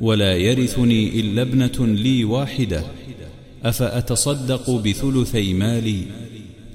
[0.00, 2.84] ولا يرثني إلا ابنة لي واحدة.
[3.64, 6.04] أفأتصدق بثلثي مالي؟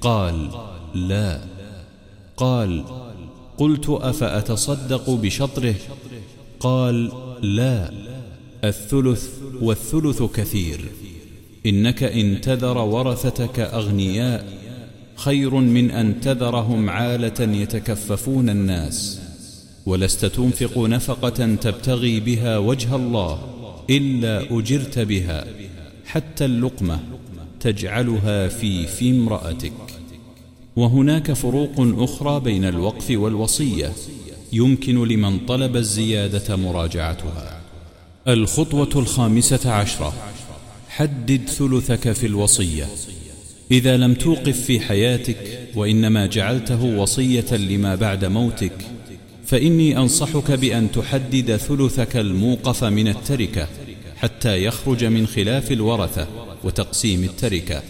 [0.00, 0.50] قال
[0.94, 1.40] لا.
[2.36, 2.84] قال
[3.58, 5.74] قلت أفأتصدق بشطره؟
[6.60, 7.90] قال لا.
[8.64, 9.28] الثلث
[9.62, 10.80] والثلث كثير.
[11.66, 14.46] إنك إن تذر ورثتك أغنياء
[15.16, 19.20] خير من أن تذرهم عالة يتكففون الناس.
[19.86, 23.38] ولست تنفق نفقة تبتغي بها وجه الله
[23.90, 25.46] إلا أجرت بها.
[26.06, 27.00] حتى اللقمة
[27.60, 29.72] تجعلها في في امرأتك.
[30.76, 33.92] وهناك فروق أخرى بين الوقف والوصية
[34.52, 37.60] يمكن لمن طلب الزيادة مراجعتها.
[38.28, 40.12] الخطوة الخامسة عشرة.
[40.88, 42.86] حدد ثلثك في الوصية.
[43.70, 48.72] إذا لم توقف في حياتك وإنما جعلته وصية لما بعد موتك
[49.46, 53.68] فإني أنصحك بأن تحدد ثلثك الموقف من التركة.
[54.16, 56.26] حتى يخرج من خلاف الورثة
[56.64, 57.82] وتقسيم التركة.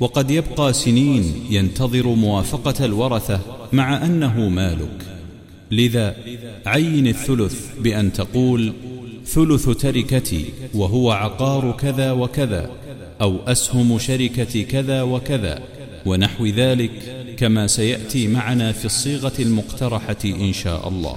[0.00, 3.40] وقد يبقى سنين ينتظر موافقة الورثة
[3.72, 5.06] مع أنه مالك.
[5.70, 6.16] لذا
[6.66, 8.72] عين الثلث بأن تقول
[9.26, 12.70] ثلث تركتي وهو عقار كذا وكذا
[13.20, 15.62] أو أسهم شركة كذا وكذا
[16.06, 16.90] ونحو ذلك
[17.36, 21.16] كما سيأتي معنا في الصيغة المقترحة إن شاء الله.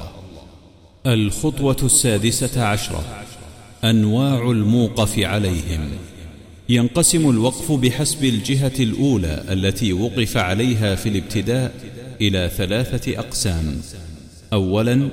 [1.06, 3.04] الخطوة السادسة عشرة.
[3.84, 5.90] أنواع الموقف عليهم.
[6.70, 11.74] ينقسم الوقف بحسب الجهة الأولى التي وقف عليها في الابتداء
[12.22, 13.82] إلى ثلاثة أقسام.
[14.54, 15.10] أولا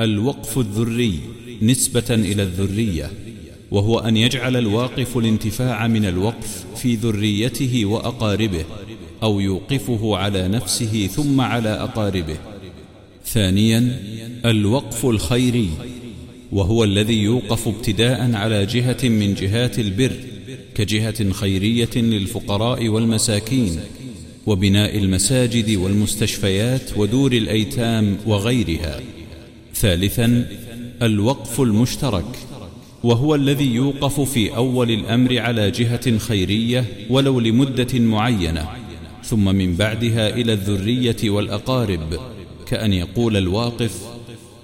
[0.00, 1.20] الوقف الذري
[1.62, 3.10] نسبة إلى الذرية
[3.70, 8.64] وهو أن يجعل الواقف الانتفاع من الوقف في ذريته وأقاربه
[9.22, 12.36] أو يوقفه على نفسه ثم على أقاربه.
[13.26, 14.02] ثانيا
[14.44, 15.70] الوقف الخيري
[16.52, 20.12] وهو الذي يوقف ابتداء على جهة من جهات البر
[20.74, 23.80] كجهة خيرية للفقراء والمساكين
[24.46, 29.00] وبناء المساجد والمستشفيات ودور الأيتام وغيرها.
[29.74, 30.48] ثالثا
[31.02, 32.38] الوقف المشترك
[33.04, 38.68] وهو الذي يوقف في أول الأمر على جهة خيرية ولو لمدة معينة
[39.24, 42.20] ثم من بعدها إلى الذرية والأقارب
[42.66, 44.15] كأن يقول الواقف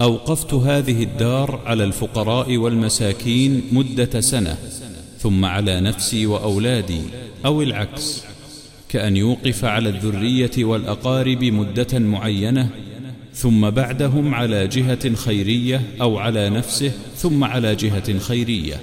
[0.03, 4.57] أوقفت هذه الدار على الفقراء والمساكين مدة سنة
[5.19, 7.01] ثم على نفسي وأولادي
[7.47, 8.23] أو العكس
[8.89, 12.69] كأن يوقف على الذرية والأقارب مدة معينة
[13.35, 18.81] ثم بعدهم على جهة خيرية أو على نفسه ثم على جهة خيرية.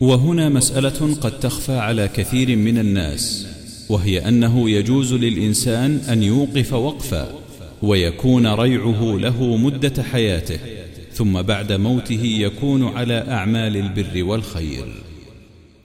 [0.00, 3.46] وهنا مسألة قد تخفى على كثير من الناس
[3.88, 7.39] وهي أنه يجوز للإنسان أن يوقف وقفا.
[7.82, 10.58] ويكون ريعه له مدة حياته
[11.12, 15.02] ثم بعد موته يكون على أعمال البر والخير.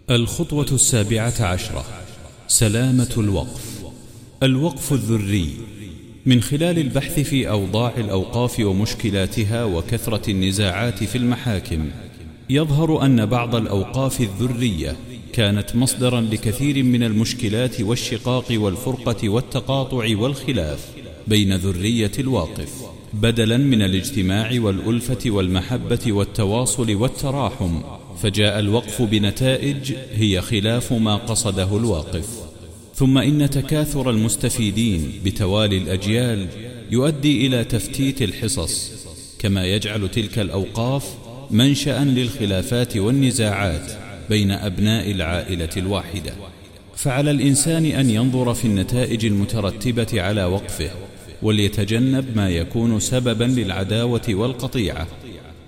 [0.10, 1.86] الخطوة السابعة عشرة.
[2.48, 3.84] سلامة الوقف.
[4.44, 5.50] الوقف الذري.
[6.26, 11.90] من خلال البحث في أوضاع الأوقاف ومشكلاتها وكثرة النزاعات في المحاكم
[12.50, 14.96] يظهر أن بعض الأوقاف الذرية
[15.34, 20.95] كانت مصدرا لكثير من المشكلات والشقاق والفرقة والتقاطع والخلاف.
[21.28, 22.70] بين ذرية الواقف
[23.14, 27.82] بدلا من الاجتماع والألفة والمحبة والتواصل والتراحم
[28.22, 32.28] فجاء الوقف بنتائج هي خلاف ما قصده الواقف.
[32.96, 36.48] ثم إن تكاثر المستفيدين بتوالي الأجيال
[36.92, 38.92] يؤدي إلى تفتيت الحصص
[39.40, 41.04] كما يجعل تلك الأوقاف
[41.52, 43.92] منشأ للخلافات والنزاعات
[44.30, 46.34] بين أبناء العائلة الواحدة.
[46.96, 50.90] فعلى الإنسان أن ينظر في النتائج المترتبة على وقفه
[51.46, 55.08] وليتجنب ما يكون سببا للعداوة والقطيعة.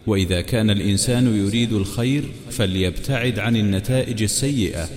[0.08, 4.90] وإذا كان الإنسان يريد الخير فليبتعد عن النتائج السيئة.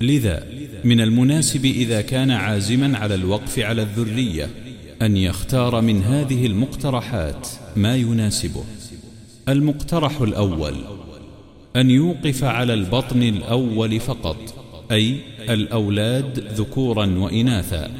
[0.00, 0.46] لذا
[0.84, 4.50] من المناسب إذا كان عازما على الوقف على الذرية
[5.02, 8.64] أن يختار من هذه المقترحات ما يناسبه.
[9.48, 10.74] المقترح الأول
[11.76, 14.54] أن يوقف على البطن الأول فقط
[14.92, 15.16] أي
[15.48, 17.90] الأولاد ذكورا وإناثا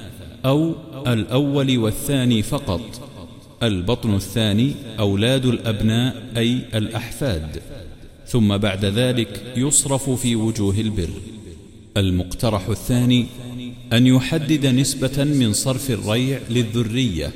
[0.44, 0.74] أو
[1.06, 3.08] الأول والثاني فقط.
[3.62, 7.62] البطن الثاني أولاد الأبناء أي الأحفاد.
[8.26, 11.10] ثم بعد ذلك يصرف في وجوه البر.
[11.96, 13.26] المقترح الثاني
[13.92, 17.32] أن يحدد نسبة من صرف الريع للذرية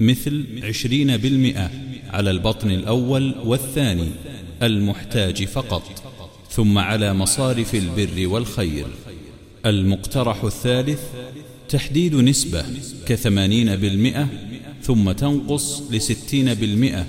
[0.00, 1.70] مثل عشرين بالمئة
[2.10, 4.08] على البطن الأول والثاني
[4.62, 5.82] المحتاج فقط.
[6.50, 8.86] ثم على مصارف البر والخير.
[9.66, 11.00] المقترح الثالث
[11.68, 12.64] تحديد نسبة
[13.06, 14.28] كثمانين بالمئة
[14.82, 17.06] ثم تنقص لستين بالمئة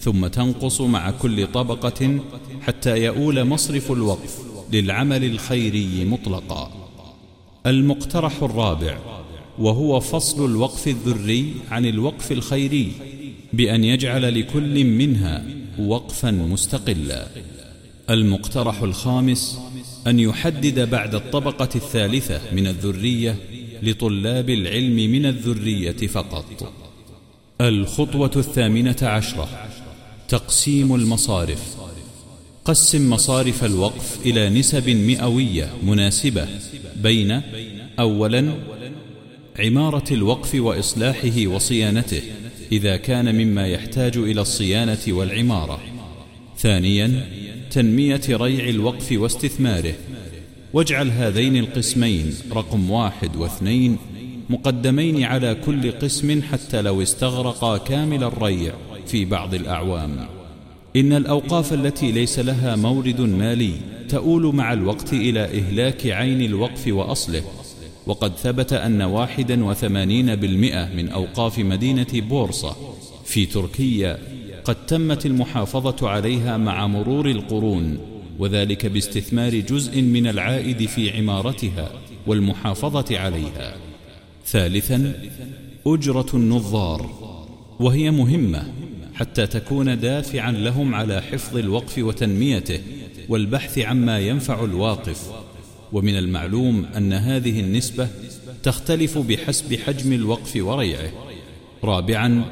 [0.00, 2.18] ثم تنقص مع كل طبقة
[2.60, 4.38] حتى يؤول مصرف الوقف
[4.72, 6.72] للعمل الخيري مطلقا.
[7.66, 8.98] المقترح الرابع
[9.58, 12.92] وهو فصل الوقف الذري عن الوقف الخيري
[13.52, 15.44] بأن يجعل لكل منها
[15.78, 17.26] وقفا مستقلا.
[18.10, 19.58] المقترح الخامس
[20.06, 23.36] أن يحدد بعد الطبقة الثالثة من الذرية
[23.82, 26.72] لطلاب العلم من الذرية فقط.
[27.60, 29.48] الخطوة الثامنة عشرة.
[30.28, 31.76] تقسيم المصارف.
[32.64, 36.48] قسم مصارف الوقف إلى نسب مئوية مناسبة
[36.96, 37.40] بين
[37.98, 38.54] أولا
[39.58, 42.22] عمارة الوقف وإصلاحه وصيانته
[42.72, 45.80] إذا كان مما يحتاج إلى الصيانة والعمارة.
[46.58, 47.28] ثانيا
[47.70, 49.94] تنمية ريع الوقف واستثماره.
[50.72, 53.96] واجعل هذين القسمين رقم واحد واثنين
[54.50, 58.72] مقدمين على كل قسم حتى لو استغرقا كامل الريع
[59.06, 60.26] في بعض الأعوام.
[60.96, 63.72] إن الأوقاف التي ليس لها مورد مالي
[64.08, 67.42] تؤول مع الوقت إلى إهلاك عين الوقف وأصله.
[68.06, 72.76] وقد ثبت أن واحدا وثمانين بالمئة من أوقاف مدينة بورصة
[73.24, 74.18] في تركيا
[74.64, 77.98] قد تمت المحافظة عليها مع مرور القرون.
[78.38, 81.92] وذلك باستثمار جزء من العائد في عمارتها
[82.26, 83.76] والمحافظة عليها.
[84.46, 85.12] ثالثا
[85.86, 87.10] أجرة النظار
[87.80, 88.72] وهي مهمة
[89.14, 92.80] حتى تكون دافعا لهم على حفظ الوقف وتنميته
[93.28, 95.30] والبحث عما ينفع الواقف.
[95.92, 98.08] ومن المعلوم أن هذه النسبة
[98.62, 101.12] تختلف بحسب حجم الوقف وريعه.
[101.84, 102.44] رابعا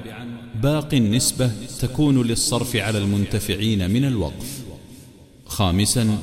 [0.63, 4.56] باقي النسبة تكون للصرف على المنتفعين من الوقف.
[5.57, 6.19] خامسا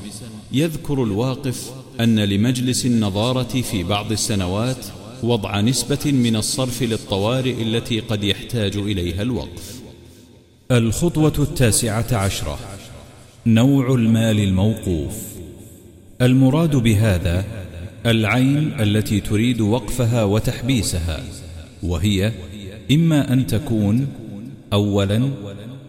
[0.52, 4.86] يذكر الواقف أن لمجلس النظارة في بعض السنوات
[5.24, 9.82] وضع نسبة من الصرف للطوارئ التي قد يحتاج إليها الوقف.
[10.72, 12.60] الخطوة التاسعة عشرة.
[13.46, 15.16] نوع المال الموقوف.
[16.22, 17.46] المراد بهذا
[18.06, 21.24] العين التي تريد وقفها وتحبيسها
[21.84, 22.32] وهي
[22.92, 24.08] إما أن تكون
[24.74, 25.30] أولا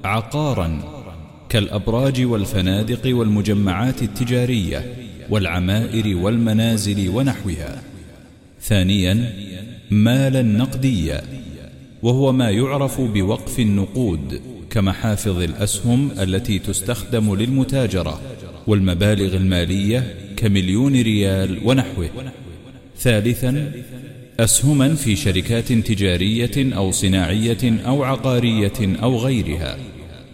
[0.04, 0.93] عقارا
[1.48, 4.94] كالأبراج والفنادق والمجمعات التجارية
[5.30, 7.82] والعمائر والمنازل ونحوها.
[8.60, 9.32] ثانيا
[9.90, 11.22] مالا نقديا
[12.02, 14.40] وهو ما يعرف بوقف النقود
[14.70, 18.20] كمحافظ الأسهم التي تستخدم للمتاجرة
[18.66, 22.08] والمبالغ المالية كمليون ريال ونحوه.
[22.98, 23.72] ثالثا
[24.40, 29.76] أسهما في شركات تجارية أو صناعية أو عقارية أو غيرها.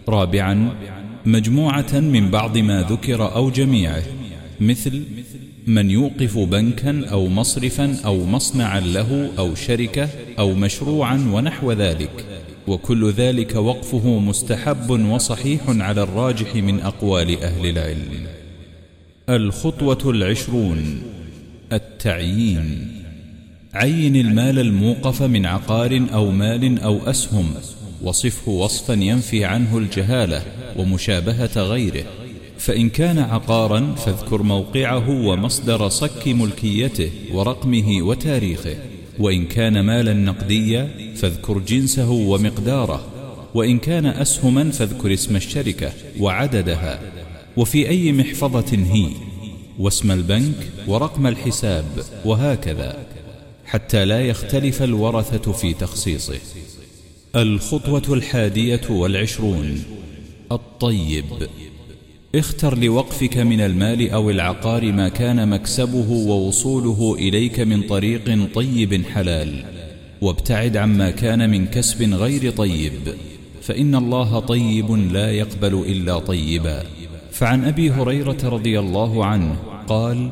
[0.09, 0.73] رابعا
[1.25, 4.03] مجموعة من بعض ما ذكر أو جميعه
[4.59, 5.03] مثل
[5.67, 10.09] من يوقف بنكا أو مصرفا أو مصنعا له أو شركة
[10.39, 12.25] أو مشروعا ونحو ذلك
[12.67, 18.27] وكل ذلك وقفه مستحب وصحيح على الراجح من أقوال أهل العلم.
[19.29, 21.01] الخطوة العشرون
[21.73, 22.87] التعيين
[23.73, 27.53] عين المال الموقف من عقار أو مال أو أسهم.
[28.03, 30.43] وصفه وصفا ينفي عنه الجهالة
[30.77, 32.03] ومشابهة غيره.
[32.57, 38.75] فإن كان عقارا فاذكر موقعه ومصدر صك ملكيته ورقمه وتاريخه.
[39.19, 43.05] وإن كان مالا نقديا فاذكر جنسه ومقداره.
[43.53, 46.99] وإن كان أسهما فاذكر اسم الشركة وعددها.
[47.57, 49.07] وفي أي محفظة هي؟
[49.79, 50.55] واسم البنك
[50.87, 51.85] ورقم الحساب
[52.25, 52.97] وهكذا.
[53.65, 56.39] حتى لا يختلف الورثة في تخصيصه.
[57.35, 59.83] الخطوة الحادية والعشرون.
[60.51, 61.25] الطيب.
[62.35, 69.65] اختر لوقفك من المال أو العقار ما كان مكسبه ووصوله إليك من طريق طيب حلال.
[70.21, 72.93] وابتعد عما كان من كسب غير طيب.
[73.61, 76.83] فإن الله طيب لا يقبل إلا طيبا.
[77.31, 79.55] فعن أبي هريرة رضي الله عنه
[79.87, 80.29] قال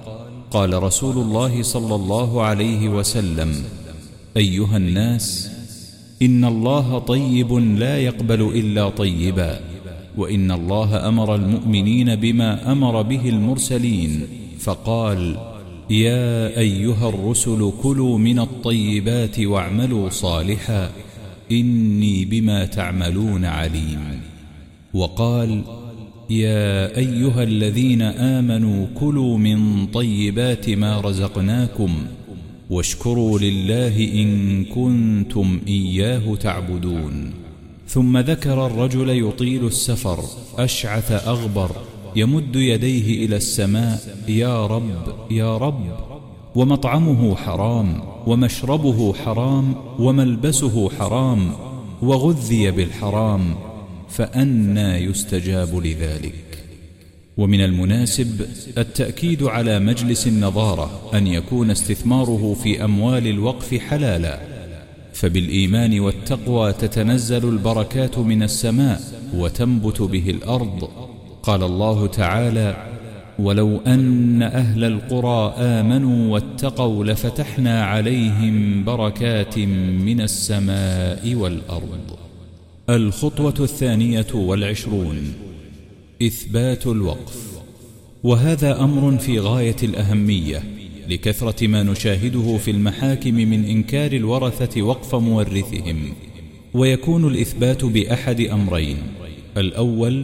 [0.51, 3.63] قال رسول الله صلى الله عليه وسلم
[4.37, 5.58] أيها الناس
[6.21, 9.59] إن الله طيب لا يقبل إلا طيبا
[10.17, 14.27] وإن الله أمر المؤمنين بما أمر به المرسلين
[14.59, 15.37] فقال
[15.89, 20.91] يا أيها الرسل كلوا من الطيبات واعملوا صالحا
[21.51, 24.21] إني بما تعملون عليم.
[24.93, 25.61] وقال
[26.29, 31.95] يا أيها الذين آمنوا كلوا من طيبات ما رزقناكم
[32.69, 37.33] واشكروا لله إن كنتم إياه تعبدون.
[37.87, 40.23] ثم ذكر الرجل يطيل السفر
[40.57, 41.71] أشعث أغبر
[42.15, 45.83] يمد يديه إلى السماء يا رب يا رب.
[46.55, 51.51] ومطعمه حرام ومشربه حرام وملبسه حرام
[52.01, 53.55] وغذي بالحرام
[54.09, 56.48] فأنى يستجاب لذلك.
[57.39, 58.41] ومن المناسب
[58.77, 64.39] التأكيد على مجلس النظارة أن يكون استثماره في أموال الوقف حلالا.
[65.13, 69.01] فبالإيمان والتقوى تتنزل البركات من السماء
[69.35, 70.89] وتنبت به الأرض.
[71.43, 72.77] قال الله تعالى
[73.39, 79.57] ولو أن أهل القرى آمنوا واتقوا لفتحنا عليهم بركات
[80.07, 81.99] من السماء والأرض.
[82.89, 85.48] الخطوة الثانية والعشرون
[86.21, 87.47] إثبات الوقف.
[88.23, 90.63] وهذا أمر في غاية الأهمية
[91.09, 96.13] لكثرة ما نشاهده في المحاكم من إنكار الورثة وقف مورثهم.
[96.73, 98.97] ويكون الإثبات بأحد أمرين
[99.57, 100.23] الأول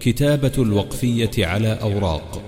[0.00, 2.42] كتابة الوقفية على أوراق.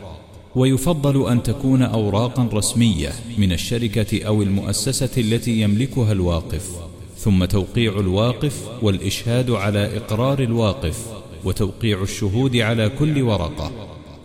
[0.56, 6.70] ويفضل أن تكون أوراقا رسمية من الشركة أو المؤسسة التي يملكها الواقف.
[7.18, 11.23] ثم توقيع الواقف والإشهاد على إقرار الواقف.
[11.44, 13.72] وتوقيع الشهود على كل ورقة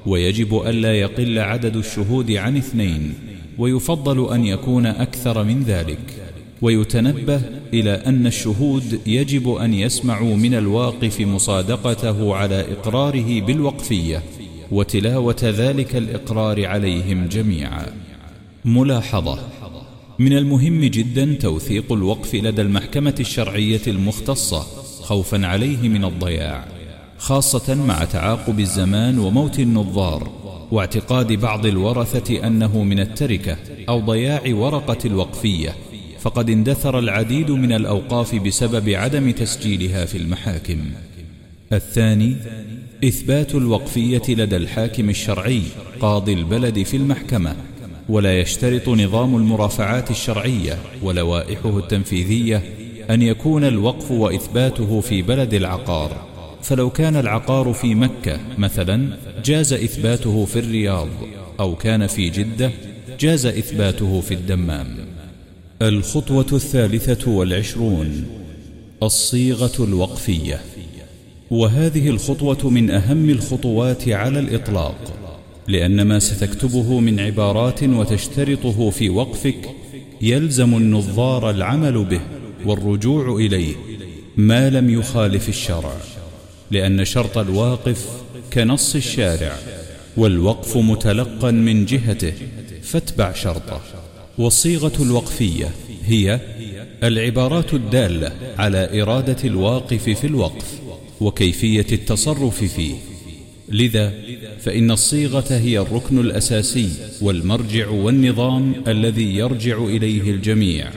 [0.06, 3.14] ويجب ألا يقل عدد الشهود عن اثنين
[3.58, 6.30] ويفضل أن يكون أكثر من ذلك
[6.62, 7.42] ويتنبه
[7.74, 14.24] إلى أن الشهود يجب أن يسمعوا من الواقف مصادقته على إقراره بالوقفية
[14.72, 17.86] وتلاوة ذلك الإقرار عليهم جميعا.
[18.66, 19.40] ملاحظة
[20.20, 24.60] من المهم جدا توثيق الوقف لدى المحكمة الشرعية المختصة
[25.02, 26.79] خوفا عليه من الضياع.
[27.20, 30.32] خاصة مع تعاقب الزمان وموت النظار
[30.72, 33.58] واعتقاد بعض الورثة أنه من التركة
[33.90, 35.76] أو ضياع ورقة الوقفية
[36.20, 40.80] فقد اندثر العديد من الأوقاف بسبب عدم تسجيلها في المحاكم.
[41.74, 42.36] الثاني
[43.04, 45.62] إثبات الوقفية لدى الحاكم الشرعي
[46.00, 47.56] قاضي البلد في المحكمة
[48.10, 52.64] ولا يشترط نظام المرافعات الشرعية ولوائحه التنفيذية
[53.10, 56.29] أن يكون الوقف وإثباته في بلد العقار.
[56.62, 61.08] فلو كان العقار في مكة مثلا جاز إثباته في الرياض
[61.60, 62.72] أو كان في جدة
[63.20, 64.98] جاز إثباته في الدمام.
[65.82, 68.26] الخطوة الثالثة والعشرون
[69.04, 70.62] الصيغة الوقفية.
[71.52, 74.96] وهذه الخطوة من أهم الخطوات على الإطلاق
[75.68, 79.70] لأن ما ستكتبه من عبارات وتشترطه في وقفك
[80.22, 82.22] يلزم النظار العمل به
[82.66, 83.76] والرجوع إليه
[84.38, 86.19] ما لم يخالف الشرع.
[86.72, 88.08] لأن شرط الواقف
[88.54, 89.56] كنص الشارع
[90.18, 92.34] والوقف متلقا من جهته
[92.82, 93.82] فاتبع شرطه.
[94.38, 95.72] والصيغة الوقفية
[96.06, 96.40] هي
[97.04, 100.80] العبارات الدالة على إرادة الواقف في الوقف
[101.22, 102.96] وكيفية التصرف فيه.
[103.70, 104.14] لذا
[104.60, 106.90] فإن الصيغة هي الركن الأساسي
[107.22, 110.92] والمرجع والنظام الذي يرجع إليه الجميع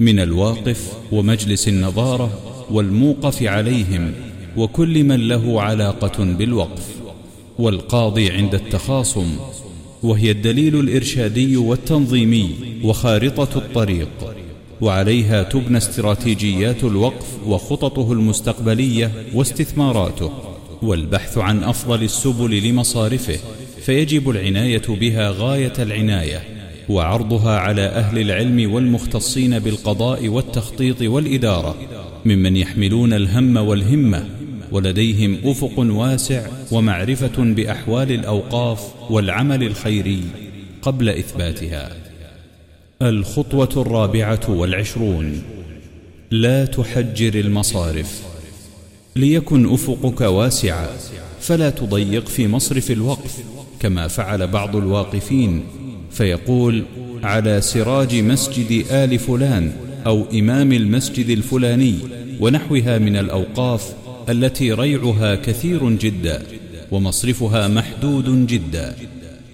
[0.00, 2.40] من الواقف ومجلس النظارة
[2.70, 4.12] والموقف عليهم
[4.56, 6.88] وكل من له علاقة بالوقف
[7.58, 9.36] والقاضي عند التخاصم
[10.02, 12.50] وهي الدليل الإرشادي والتنظيمي
[12.84, 14.08] وخارطة الطريق
[14.80, 20.30] وعليها تبنى استراتيجيات الوقف وخططه المستقبلية واستثماراته
[20.82, 23.38] والبحث عن أفضل السبل لمصارفه
[23.82, 26.42] فيجب العناية بها غاية العناية
[26.88, 31.74] وعرضها على أهل العلم والمختصين بالقضاء والتخطيط والإدارة
[32.24, 34.39] ممن يحملون الهم والهمة
[34.72, 40.22] ولديهم أفق واسع ومعرفة بأحوال الأوقاف والعمل الخيري
[40.82, 41.92] قبل إثباتها.
[43.02, 45.42] الخطوة الرابعة والعشرون.
[46.30, 48.22] لا تحجر المصارف.
[49.16, 50.88] ليكن أفقك واسعا
[51.40, 53.38] فلا تضيق في مصرف الوقف
[53.80, 55.62] كما فعل بعض الواقفين
[56.10, 56.84] فيقول
[57.22, 59.72] على سراج مسجد آل فلان
[60.06, 61.94] أو إمام المسجد الفلاني
[62.40, 63.94] ونحوها من الأوقاف
[64.28, 66.42] التي ريعها كثير جدا
[66.90, 68.96] ومصرفها محدود جدا.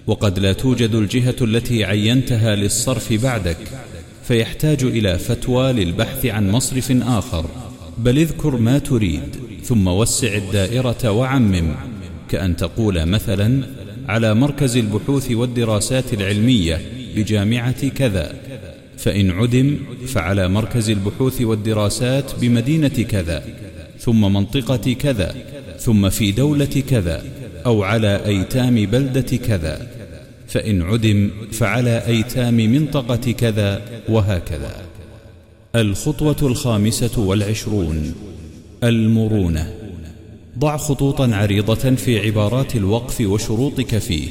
[0.07, 3.57] وقد لا توجد الجهة التي عينتها للصرف بعدك
[4.23, 7.45] فيحتاج إلى فتوى للبحث عن مصرف آخر.
[7.97, 11.75] بل اذكر ما تريد ثم وسع الدائرة وعمم.
[12.29, 13.63] كأن تقول مثلا
[14.07, 16.81] على مركز البحوث والدراسات العلمية
[17.15, 18.35] بجامعة كذا.
[18.97, 23.43] فإن عدم فعلى مركز البحوث والدراسات بمدينة كذا.
[23.99, 25.35] ثم منطقة كذا
[25.79, 27.25] ثم في دولة كذا
[27.65, 29.87] أو على أيتام بلدة كذا.
[30.47, 34.75] فإن عدم فعلى أيتام منطقة كذا وهكذا.
[35.75, 38.15] الخطوة الخامسة والعشرون.
[38.83, 39.73] المرونة.
[40.59, 44.27] ضع خطوطا عريضة في عبارات الوقف وشروطك فيه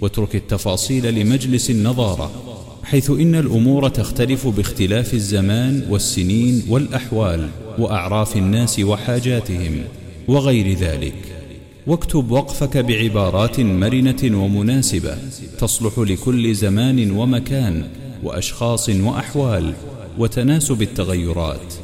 [0.00, 2.43] واترك التفاصيل لمجلس النظارة.
[2.84, 9.82] حيث إن الأمور تختلف باختلاف الزمان والسنين والأحوال وأعراف الناس وحاجاتهم
[10.28, 11.14] وغير ذلك.
[11.86, 15.16] واكتب وقفك بعبارات مرنة ومناسبة
[15.58, 17.86] تصلح لكل زمان ومكان
[18.22, 19.74] وأشخاص وأحوال
[20.18, 21.74] وتناسب التغيرات.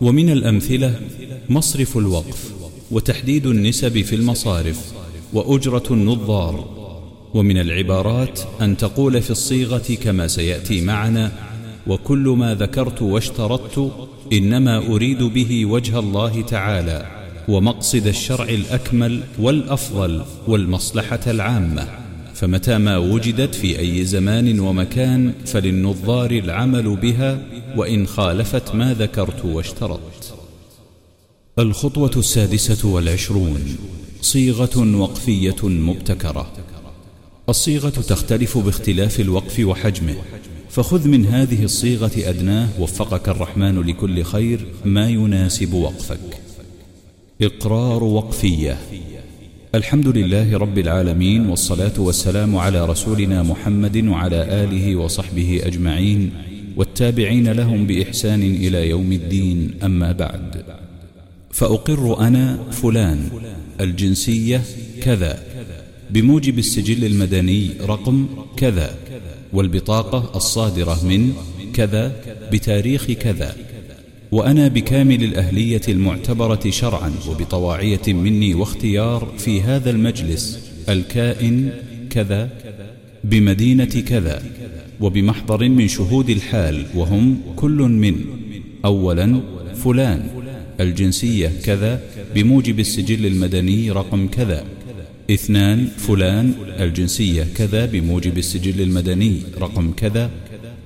[0.00, 1.00] ومن الأمثلة
[1.48, 2.52] مصرف الوقف
[2.90, 4.92] وتحديد النسب في المصارف
[5.32, 6.85] وأجرة النظار
[7.36, 11.32] ومن العبارات أن تقول في الصيغة كما سيأتي معنا
[11.86, 13.92] وكل ما ذكرت واشترطت
[14.32, 17.06] إنما أريد به وجه الله تعالى
[17.48, 21.88] ومقصد الشرع الأكمل والأفضل والمصلحة العامة.
[22.34, 27.38] فمتى ما وجدت في أي زمان ومكان فللنظار العمل بها
[27.76, 30.34] وإن خالفت ما ذكرت واشترطت.
[31.58, 33.76] الخطوة السادسة والعشرون
[34.20, 36.52] صيغة وقفية مبتكرة.
[37.48, 40.14] الصيغة تختلف باختلاف الوقف وحجمه.
[40.70, 46.40] فخذ من هذه الصيغة أدناه وفقك الرحمن لكل خير ما يناسب وقفك.
[47.42, 48.78] إقرار وقفية.
[49.74, 56.30] الحمد لله رب العالمين والصلاة والسلام على رسولنا محمد وعلى آله وصحبه أجمعين
[56.76, 60.64] والتابعين لهم بإحسان إلى يوم الدين أما بعد.
[61.50, 63.28] فأقر أنا فلان
[63.80, 64.62] الجنسية
[65.02, 65.55] كذا.
[66.10, 68.26] بموجب السجل المدني رقم
[68.56, 68.98] كذا
[69.52, 71.32] والبطاقة الصادرة من
[71.74, 72.12] كذا
[72.52, 73.56] بتاريخ كذا.
[74.32, 81.70] وأنا بكامل الأهلية المعتبرة شرعا وبطواعية مني واختيار في هذا المجلس الكائن
[82.10, 82.50] كذا
[83.24, 84.42] بمدينة كذا
[85.00, 88.14] وبمحضر من شهود الحال وهم كل من
[88.84, 89.40] أولا
[89.74, 90.26] فلان.
[90.80, 92.02] الجنسية كذا
[92.34, 94.64] بموجب السجل المدني رقم كذا.
[95.30, 100.30] اثنان فلان الجنسية كذا بموجب السجل المدني رقم كذا.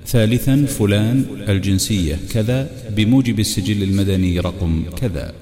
[0.07, 5.33] ثالثا فلان الجنسية كذا بموجب السجل المدني رقم كذا.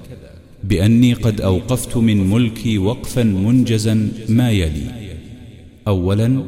[0.64, 5.16] بأني قد أوقفت من ملكي وقفا منجزا ما يلي.
[5.88, 6.42] أولا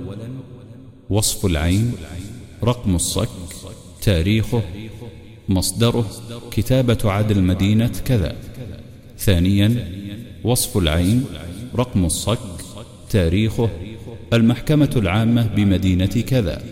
[1.10, 1.92] وصف العين
[2.64, 3.28] رقم الصك
[4.02, 4.62] تاريخه
[5.48, 6.10] مصدره
[6.50, 8.36] كتابة عدل مدينة كذا.
[9.18, 9.88] ثانيا
[10.44, 11.24] وصف العين
[11.76, 12.38] رقم الصك
[13.10, 13.70] تاريخه
[14.32, 16.62] المحكمة العامة بمدينة كذا.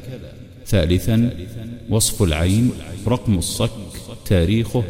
[0.66, 1.30] ثالثا
[1.90, 2.72] وصف العين
[3.08, 3.70] رقم الصك
[4.24, 4.84] تاريخه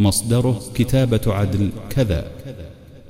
[0.00, 2.30] مصدره كتابة عدل كذا.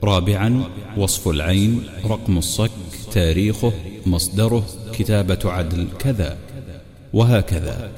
[0.04, 0.64] رابعا
[0.96, 2.70] وصف العين رقم الصك
[3.12, 3.72] تاريخه
[4.06, 6.36] مصدره كتابة عدل كذا.
[7.12, 7.90] وهكذا.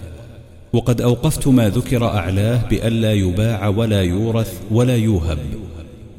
[0.72, 5.38] وقد أوقفت ما ذكر أعلاه بألا يباع ولا يورث ولا يوهب.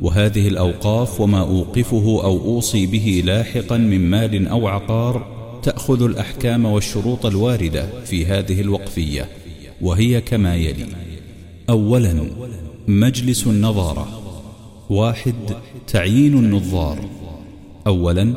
[0.02, 7.26] وهذه الأوقاف وما أوقفه أو أوصي به لاحقا من مال أو عقار تأخذ الأحكام والشروط
[7.26, 9.30] الواردة في هذه الوقفية
[9.82, 10.86] وهي كما يلي.
[11.70, 12.26] أولا
[12.88, 14.08] مجلس النظارة.
[14.90, 15.36] واحد
[15.88, 17.00] تعيين النظار.
[17.88, 18.34] أولا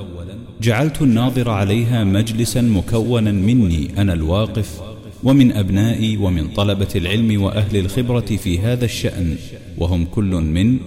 [0.61, 4.81] جعلت الناظر عليها مجلسا مكونا مني أنا الواقف
[5.25, 9.37] ومن أبنائي ومن طلبة العلم وأهل الخبرة في هذا الشأن
[9.79, 10.79] وهم كل من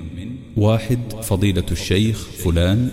[0.57, 2.89] واحد فضيلة الشيخ فلان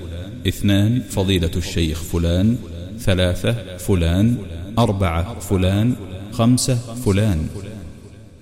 [0.49, 2.57] اثنان فضيلة الشيخ فلان
[2.99, 4.37] ثلاثة فلان
[4.79, 5.95] أربعة فلان
[6.33, 7.47] خمسة فلان.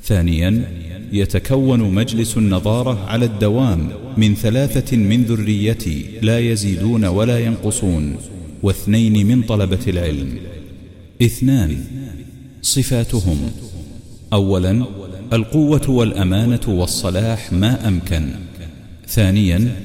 [0.04, 0.64] ثانيا
[1.12, 8.16] يتكون مجلس النظارة على الدوام من ثلاثة من ذريتي لا يزيدون ولا ينقصون
[8.62, 10.38] واثنين من طلبة العلم.
[11.22, 11.84] اثنان
[12.62, 13.50] صفاتهم.
[14.32, 14.84] أولا
[15.32, 18.28] القوة والأمانة والصلاح ما أمكن.
[19.12, 19.76] ثانيا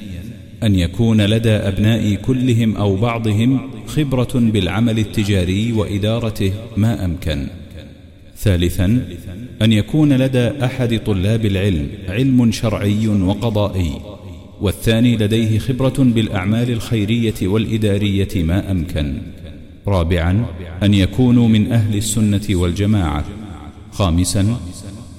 [0.62, 7.46] أن يكون لدى أبنائي كلهم أو بعضهم خبرة بالعمل التجاري وإدارته ما أمكن.
[8.36, 9.04] ثالثا
[9.62, 13.92] أن يكون لدى أحد طلاب العلم علم شرعي وقضائي.
[14.60, 19.14] والثاني لديه خبرة بالأعمال الخيرية والإدارية ما أمكن.
[19.86, 20.46] رابعا
[20.82, 23.24] أن يكونوا من أهل السنة والجماعة.
[23.92, 24.56] خامسا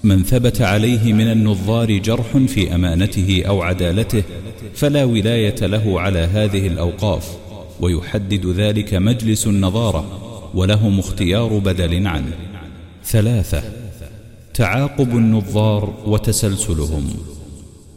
[0.04, 4.24] من ثبت عليه من النظار جرح في أمانته أو عدالته
[4.74, 7.38] فلا ولاية له على هذه الأوقاف
[7.82, 10.06] ويحدد ذلك مجلس النظارة
[10.54, 12.32] ولهم اختيار بدل عنه.
[13.06, 13.64] ثلاثة
[14.54, 17.10] تعاقب النظار وتسلسلهم.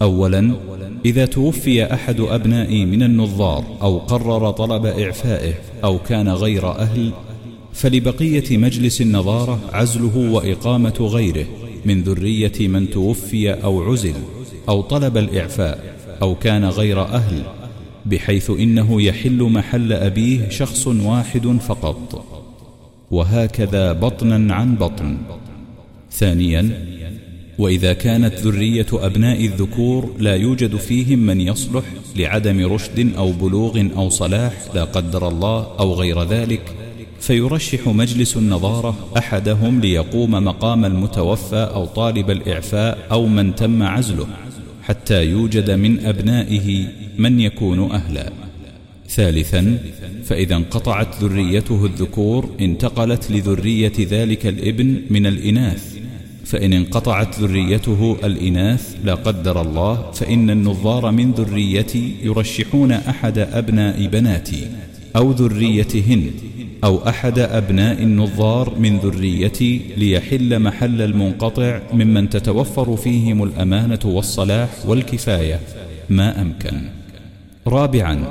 [0.02, 0.54] أولا
[1.04, 7.12] إذا توفي أحد أبنائي من النظار أو قرر طلب إعفائه أو كان غير أهل
[7.72, 11.46] فلبقية مجلس النظارة عزله وإقامة غيره.
[11.86, 14.14] من ذرية من توفي أو عزل
[14.68, 17.42] أو طلب الإعفاء أو كان غير أهل
[18.06, 22.24] بحيث إنه يحل محل أبيه شخص واحد فقط.
[23.10, 25.18] وهكذا بطنا عن بطن.
[26.10, 26.92] ثانيا
[27.58, 31.84] وإذا كانت ذرية أبناء الذكور لا يوجد فيهم من يصلح
[32.16, 36.74] لعدم رشد أو بلوغ أو صلاح لا قدر الله أو غير ذلك
[37.22, 44.26] فيرشح مجلس النظارة أحدهم ليقوم مقام المتوفى أو طالب الإعفاء أو من تم عزله
[44.82, 46.86] حتى يوجد من أبنائه
[47.18, 48.32] من يكون أهلا.
[49.08, 49.78] ثالثا
[50.24, 55.96] فإذا انقطعت ذريته الذكور انتقلت لذرية ذلك الابن من الإناث.
[56.44, 64.66] فإن انقطعت ذريته الإناث لا قدر الله فإن النظار من ذريتي يرشحون أحد أبناء بناتي
[65.16, 66.30] أو ذريتهن.
[66.84, 75.60] أو أحد أبناء النظار من ذريتي ليحل محل المنقطع ممن تتوفر فيهم الأمانة والصلاح والكفاية.
[76.10, 76.80] ما أمكن.
[77.66, 78.24] رابعا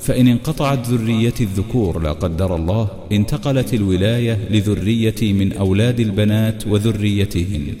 [0.00, 7.74] فإن انقطعت ذرية الذكور لا قدر الله انتقلت الولاية لذريتي من أولاد البنات وذريتهن.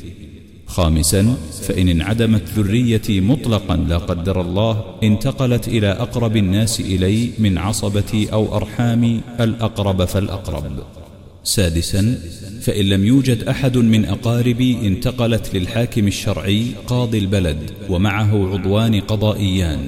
[0.76, 8.32] خامسا فإن انعدمت ذريتي مطلقا لا قدر الله انتقلت إلى أقرب الناس إلي من عصبتي
[8.32, 10.64] أو أرحامي الأقرب فالأقرب.
[11.44, 12.18] سادسا
[12.60, 19.80] فإن لم يوجد أحد من أقاربي انتقلت للحاكم الشرعي قاضي البلد ومعه عضوان قضائيان.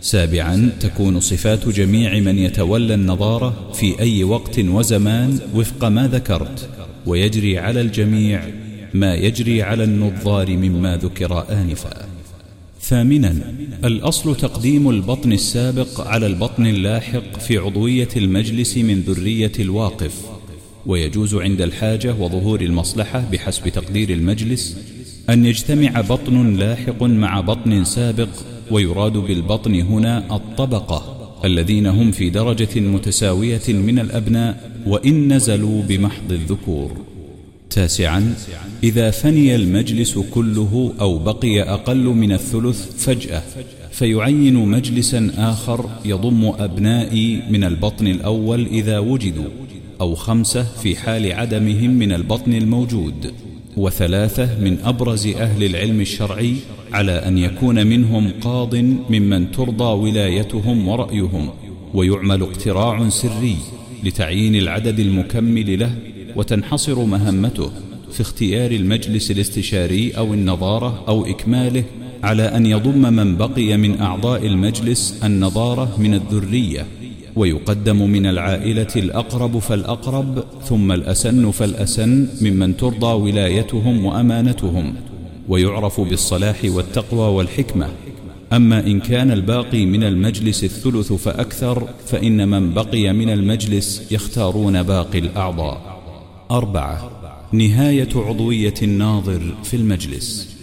[0.00, 6.68] سابعا تكون صفات جميع من يتولى النظارة في أي وقت وزمان وفق ما ذكرت
[7.06, 8.61] ويجري على الجميع
[8.94, 12.08] ما يجري على النظار مما ذكر آنفا.
[12.80, 20.14] ثامنا الأصل تقديم البطن السابق على البطن اللاحق في عضوية المجلس من ذرية الواقف
[20.86, 24.76] ويجوز عند الحاجة وظهور المصلحة بحسب تقدير المجلس
[25.30, 28.28] أن يجتمع بطن لاحق مع بطن سابق
[28.70, 37.11] ويراد بالبطن هنا الطبقة الذين هم في درجة متساوية من الأبناء وإن نزلوا بمحض الذكور.
[37.74, 38.34] تاسعا
[38.82, 43.42] إذا فني المجلس كله أو بقي أقل من الثلث فجأة
[43.92, 49.50] فيعين مجلسا آخر يضم أبنائي من البطن الأول إذا وجدوا
[50.00, 53.32] أو خمسة في حال عدمهم من البطن الموجود
[53.76, 56.54] وثلاثة من أبرز أهل العلم الشرعي
[56.92, 58.74] على أن يكون منهم قاض
[59.10, 61.50] ممن ترضى ولايتهم ورأيهم
[61.94, 63.56] ويعمل اقتراع سري
[64.04, 67.70] لتعيين العدد المكمل له وتنحصر مهمته
[68.12, 71.84] في اختيار المجلس الاستشاري أو النظارة أو إكماله
[72.22, 76.86] على أن يضم من بقي من أعضاء المجلس النظارة من الذرية
[77.36, 84.94] ويقدم من العائلة الأقرب فالأقرب ثم الأسن فالأسن ممن ترضى ولايتهم وأمانتهم
[85.48, 87.88] ويعرف بالصلاح والتقوى والحكمة.
[88.52, 95.18] أما إن كان الباقي من المجلس الثلث فأكثر فإن من بقي من المجلس يختارون باقي
[95.18, 95.91] الأعضاء.
[96.52, 97.10] أربعة.
[97.52, 100.56] نهاية عضوية الناظر في المجلس.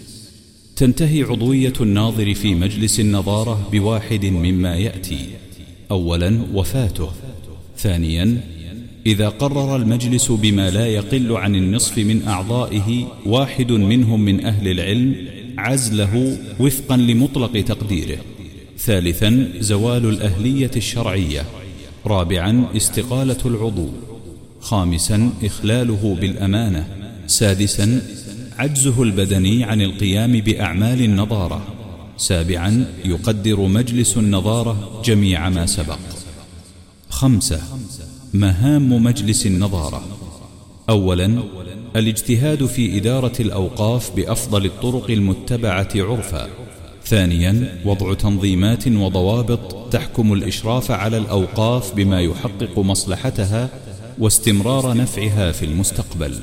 [0.76, 5.26] تنتهي عضوية الناظر في مجلس النظارة بواحد مما يأتي.
[5.90, 7.08] أولا وفاته.
[7.78, 8.40] ثانيا
[9.06, 15.14] إذا قرر المجلس بما لا يقل عن النصف من أعضائه واحد منهم من أهل العلم
[15.58, 18.18] عزله وفقا لمطلق تقديره.
[18.78, 21.44] ثالثا زوال الأهلية الشرعية.
[22.06, 23.88] رابعا استقالة العضو.
[24.60, 26.86] خامسا إخلاله بالأمانة.
[27.26, 28.02] سادسا
[28.58, 31.62] عجزه البدني عن القيام بأعمال النظارة
[32.16, 35.98] سابعا يقدر مجلس النظارة جميع ما سبق.
[37.10, 37.60] خمسة
[38.34, 40.02] مهام مجلس النظارة
[40.88, 41.42] أولا
[41.96, 46.48] الاجتهاد في إدارة الأوقاف بأفضل الطرق المتبعة عرفا.
[47.06, 53.68] ثانيا وضع تنظيمات وضوابط تحكم الإشراف على الأوقاف بما يحقق مصلحتها.
[54.18, 56.34] واستمرار نفعها في المستقبل.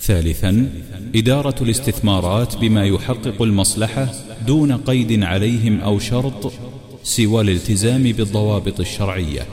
[0.00, 0.70] ثالثا
[1.14, 4.12] إدارة الاستثمارات بما يحقق المصلحة
[4.46, 6.52] دون قيد عليهم أو شرط
[7.02, 9.46] سوى الالتزام بالضوابط الشرعية.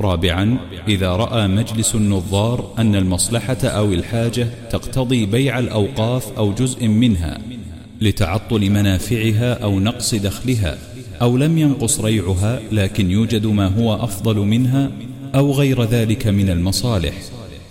[0.00, 0.58] رابعا
[0.88, 7.38] إذا رأى مجلس النظار أن المصلحة أو الحاجة تقتضي بيع الأوقاف أو جزء منها
[8.00, 10.78] لتعطل منافعها أو نقص دخلها
[11.22, 14.90] أو لم ينقص ريعها لكن يوجد ما هو أفضل منها
[15.34, 17.14] أو غير ذلك من المصالح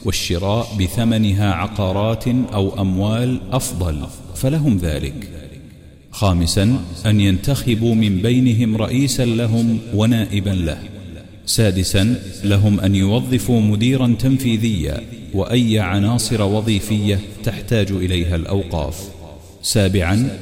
[0.05, 5.30] والشراء بثمنها عقارات أو أموال أفضل فلهم ذلك.
[6.12, 10.78] خامسا أن ينتخبوا من بينهم رئيسا لهم ونائبا له.
[11.45, 15.01] سادسا لهم أن يوظفوا مديرا تنفيذيا
[15.34, 19.10] وأي عناصر وظيفية تحتاج إليها الأوقاف.
[19.62, 20.39] سابعا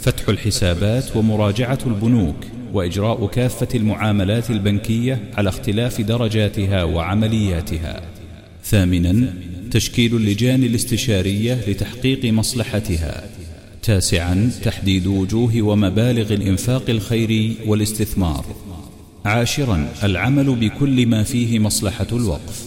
[0.00, 2.36] فتح الحسابات ومراجعة البنوك.
[2.72, 8.02] وإجراء كافة المعاملات البنكية على اختلاف درجاتها وعملياتها.
[8.64, 9.34] ثامنا
[9.70, 13.24] تشكيل اللجان الاستشارية لتحقيق مصلحتها.
[13.82, 18.44] تاسعا تحديد وجوه ومبالغ الإنفاق الخيري والاستثمار.
[19.24, 22.66] عاشرا العمل بكل ما فيه مصلحة الوقف.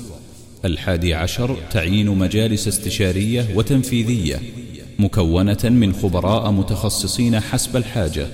[0.66, 4.40] الحادي عشر تعيين مجالس استشارية وتنفيذية
[5.00, 8.28] مكونة من خبراء متخصصين حسب الحاجة.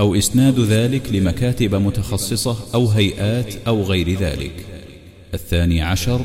[0.00, 4.52] أو إسناد ذلك لمكاتب متخصصة أو هيئات أو غير ذلك.
[5.34, 6.20] الثاني عشر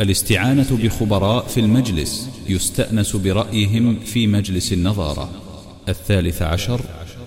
[0.00, 5.30] الاستعانة بخبراء في المجلس يستأنس برأيهم في مجلس النظارة.
[5.88, 6.80] الثالث عشر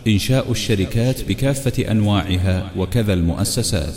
[0.07, 3.95] إنشاء الشركات بكافة أنواعها وكذا المؤسسات.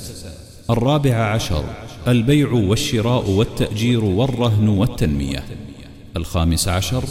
[0.70, 1.64] الرابع عشر
[2.08, 5.44] البيع والشراء والتأجير والرهن والتنمية.
[6.16, 7.04] الخامس عشر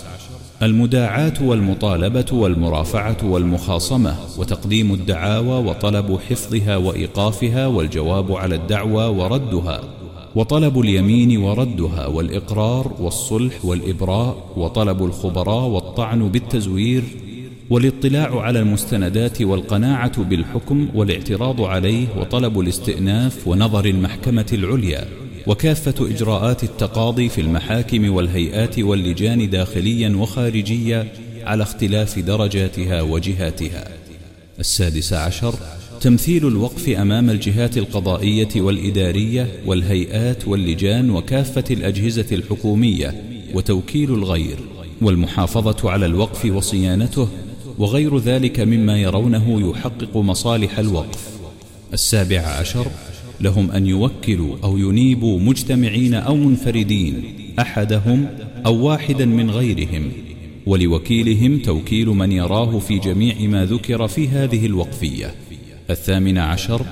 [0.66, 9.82] المداعاة والمطالبة والمرافعة والمخاصمة وتقديم الدعاوى وطلب حفظها وإيقافها والجواب على الدعوى وردها
[10.36, 17.04] وطلب اليمين وردها والإقرار والصلح والإبراء وطلب الخبراء والطعن بالتزوير
[17.70, 25.06] والاطلاع على المستندات والقناعة بالحكم والاعتراض عليه وطلب الاستئناف ونظر المحكمة العليا
[25.48, 31.08] وكافة إجراءات التقاضي في المحاكم والهيئات واللجان داخليا وخارجيا
[31.44, 33.88] على اختلاف درجاتها وجهاتها.
[34.60, 35.56] السادس عشر
[36.02, 43.24] تمثيل الوقف أمام الجهات القضائية والإدارية والهيئات واللجان وكافة الأجهزة الحكومية
[43.54, 44.58] وتوكيل الغير
[45.02, 47.28] والمحافظة على الوقف وصيانته
[47.78, 51.30] وغير ذلك مما يرونه يحقق مصالح الوقف.
[51.94, 52.88] السابع عشر
[53.42, 57.24] لهم أن يوكلوا أو ينيبوا مجتمعين أو منفردين
[57.60, 58.28] أحدهم
[58.66, 60.12] أو واحدا من غيرهم.
[60.66, 65.36] ولوكيلهم توكيل من يراه في جميع ما ذكر في هذه الوقفية.
[65.90, 66.86] الثامن عشر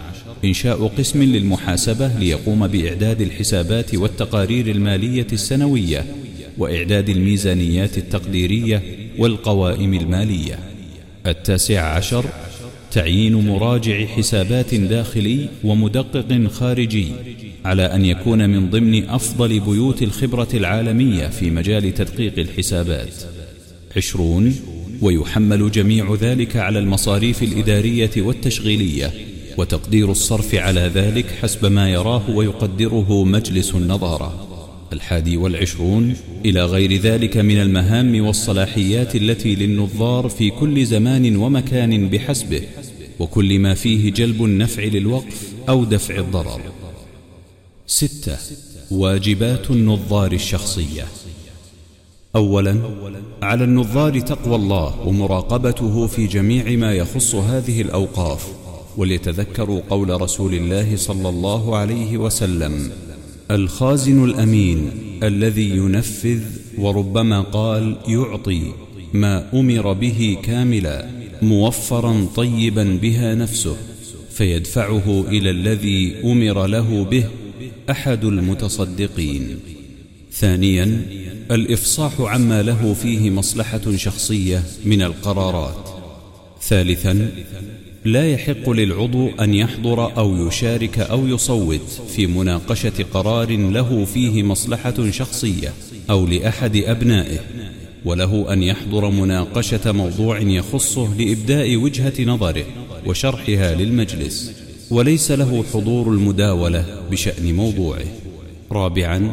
[0.46, 6.06] إنشاء قسم للمحاسبة ليقوم بإعداد الحسابات والتقارير المالية السنوية
[6.58, 8.84] وإعداد الميزانيات التقديرية
[9.18, 10.60] والقوائم المالية.
[11.26, 12.26] التاسع عشر
[12.92, 17.08] تعيين مراجع حسابات داخلي ومدقق خارجي
[17.66, 23.14] على أن يكون من ضمن أفضل بيوت الخبرة العالمية في مجال تدقيق الحسابات.
[23.98, 24.56] عشرون
[25.02, 29.14] ويحمل جميع ذلك على المصاريف الإدارية والتشغيلية
[29.58, 34.51] وتقدير الصرف على ذلك حسب ما يراه ويقدره مجلس النظارة.
[34.94, 36.16] الحادي والعشرون
[36.46, 42.62] إلى غير ذلك من المهام والصلاحيات التي للنظار في كل زمان ومكان بحسبه
[43.20, 46.62] وكل ما فيه جلب النفع للوقف أو دفع الضرر.
[47.88, 48.38] ستة
[48.92, 51.06] واجبات النظار الشخصية.
[52.36, 52.82] أولا
[53.42, 58.48] على النظار تقوى الله ومراقبته في جميع ما يخص هذه الأوقاف
[58.98, 62.92] وليتذكروا قول رسول الله صلى الله عليه وسلم
[63.52, 64.91] الخازن الأمين
[65.24, 66.41] الذي ينفذ
[66.78, 68.62] وربما قال يعطي
[69.14, 71.10] ما أمر به كاملا
[71.41, 73.78] موفرا طيبا بها نفسه
[74.32, 77.26] فيدفعه إلى الذي أمر له به
[77.89, 79.60] أحد المتصدقين.
[80.34, 81.06] ثانيا
[81.52, 85.89] الإفصاح عما له فيه مصلحة شخصية من القرارات.
[86.62, 87.32] ثالثا
[88.06, 95.10] لا يحق للعضو أن يحضر أو يشارك أو يصوت في مناقشة قرار له فيه مصلحة
[95.10, 95.74] شخصية
[96.10, 97.39] أو لأحد أبنائه
[98.06, 102.66] وله أن يحضر مناقشة موضوع يخصه لإبداء وجهة نظره
[103.06, 104.52] وشرحها للمجلس
[104.91, 108.06] وليس له حضور المداولة بشأن موضوعه.
[108.72, 109.32] رابعا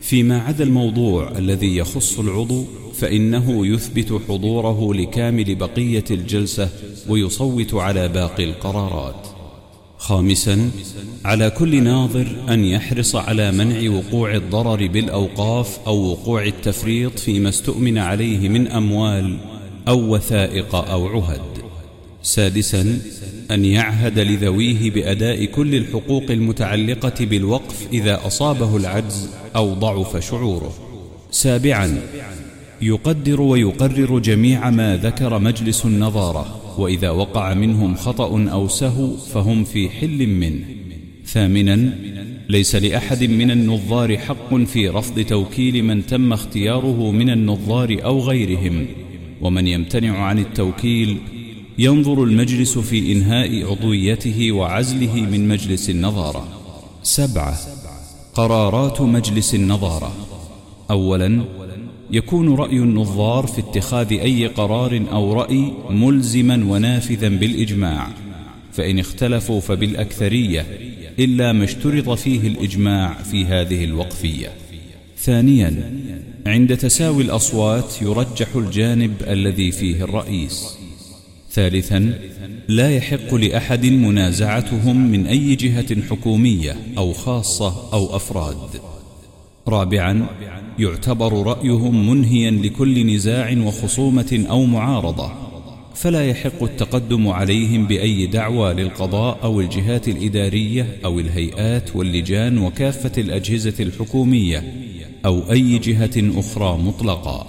[0.00, 2.64] فيما عدا الموضوع الذي يخص العضو
[2.94, 6.68] فإنه يثبت حضوره لكامل بقية الجلسة
[7.08, 9.26] ويصوت على باقي القرارات.
[9.98, 10.70] خامسا
[11.24, 17.98] على كل ناظر أن يحرص على منع وقوع الضرر بالأوقاف أو وقوع التفريط فيما استؤمن
[17.98, 19.38] عليه من أموال
[19.88, 21.40] أو وثائق أو عهد.
[22.22, 22.98] سادسا
[23.50, 30.74] أن يعهد لذويه بأداء كل الحقوق المتعلقة بالوقف إذا أصابه العجز أو ضعف شعوره.
[31.30, 32.00] سابعا
[32.82, 36.63] يقدر ويقرر جميع ما ذكر مجلس النظارة.
[36.80, 40.64] وإذا وقع منهم خطأ أو سهو فهم في حل منه.
[41.26, 41.94] ثامنا
[42.48, 48.86] ليس لأحد من النظار حق في رفض توكيل من تم اختياره من النظار أو غيرهم.
[49.40, 51.18] ومن يمتنع عن التوكيل
[51.78, 56.48] ينظر المجلس في إنهاء عضويته وعزله من مجلس النظارة.
[57.02, 57.58] سبعة
[58.34, 60.12] قرارات مجلس النظارة.
[60.90, 61.44] أولا
[62.10, 68.08] يكون رأي النظار في اتخاذ أي قرار أو رأي ملزما ونافذا بالإجماع
[68.72, 70.66] فإن اختلفوا فبالأكثرية
[71.18, 74.48] إلا ما اشترط فيه الإجماع في هذه الوقفية.
[75.18, 76.00] ثانيا
[76.46, 80.66] عند تساوي الأصوات يرجح الجانب الذي فيه الرئيس.
[81.50, 82.18] ثالثا
[82.68, 88.68] لا يحق لأحد منازعتهم من أي جهة حكومية أو خاصة أو أفراد.
[89.68, 90.26] رابعا
[90.78, 95.32] يعتبر رأيهم منهيا لكل نزاع وخصومة أو معارضة
[95.94, 103.74] فلا يحق التقدم عليهم بأي دعوى للقضاء أو الجهات الإدارية أو الهيئات واللجان وكافة الأجهزة
[103.80, 104.74] الحكومية
[105.24, 107.46] أو أي جهة أخرى مطلقا.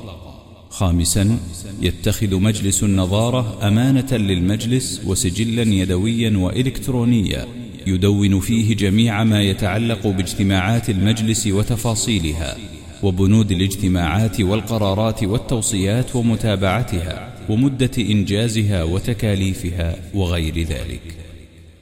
[0.69, 1.39] خامسا
[1.81, 7.64] يتخذ مجلس النظارة أمانة للمجلس وسجلا يدويا وإلكترونيا.
[7.87, 12.57] يدون فيه جميع ما يتعلق باجتماعات المجلس وتفاصيلها
[13.03, 21.15] وبنود الاجتماعات والقرارات والتوصيات ومتابعتها ومدة إنجازها وتكاليفها وغير ذلك.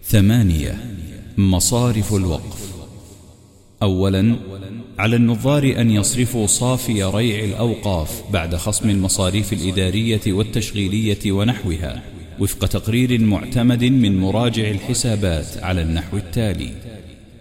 [0.06, 0.78] ثمانية
[1.38, 2.74] مصارف الوقف.
[3.84, 4.36] أولا
[5.00, 12.02] على النظار أن يصرفوا صافي ريع الأوقاف بعد خصم المصاريف الإدارية والتشغيلية ونحوها.
[12.40, 16.70] وفق تقرير معتمد من مراجع الحسابات على النحو التالي.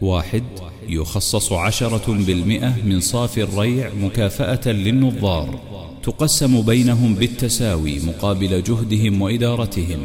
[0.01, 0.43] واحد
[0.88, 5.61] يخصص عشرة بالمئة من صافي الريع مكافأة للنظار
[6.03, 9.99] تقسم بينهم بالتساوي مقابل جهدهم وإدارتهم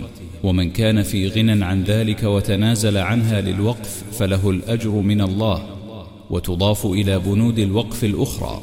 [0.43, 5.65] ومن كان في غنى عن ذلك وتنازل عنها للوقف فله الأجر من الله
[6.29, 8.61] وتضاف إلى بنود الوقف الأخرى.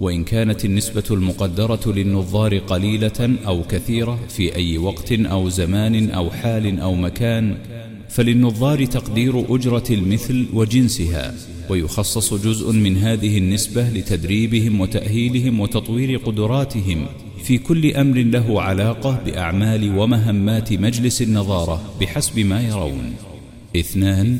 [0.00, 6.80] وإن كانت النسبة المقدرة للنظار قليلة أو كثيرة في أي وقت أو زمان أو حال
[6.80, 7.56] أو مكان
[8.08, 11.34] فللنظار تقدير أجرة المثل وجنسها
[11.70, 17.06] ويخصص جزء من هذه النسبة لتدريبهم وتأهيلهم وتطوير قدراتهم
[17.44, 23.14] في كل أمر له علاقة بأعمال ومهمات مجلس النظارة بحسب ما يرون.
[23.76, 24.38] اثنان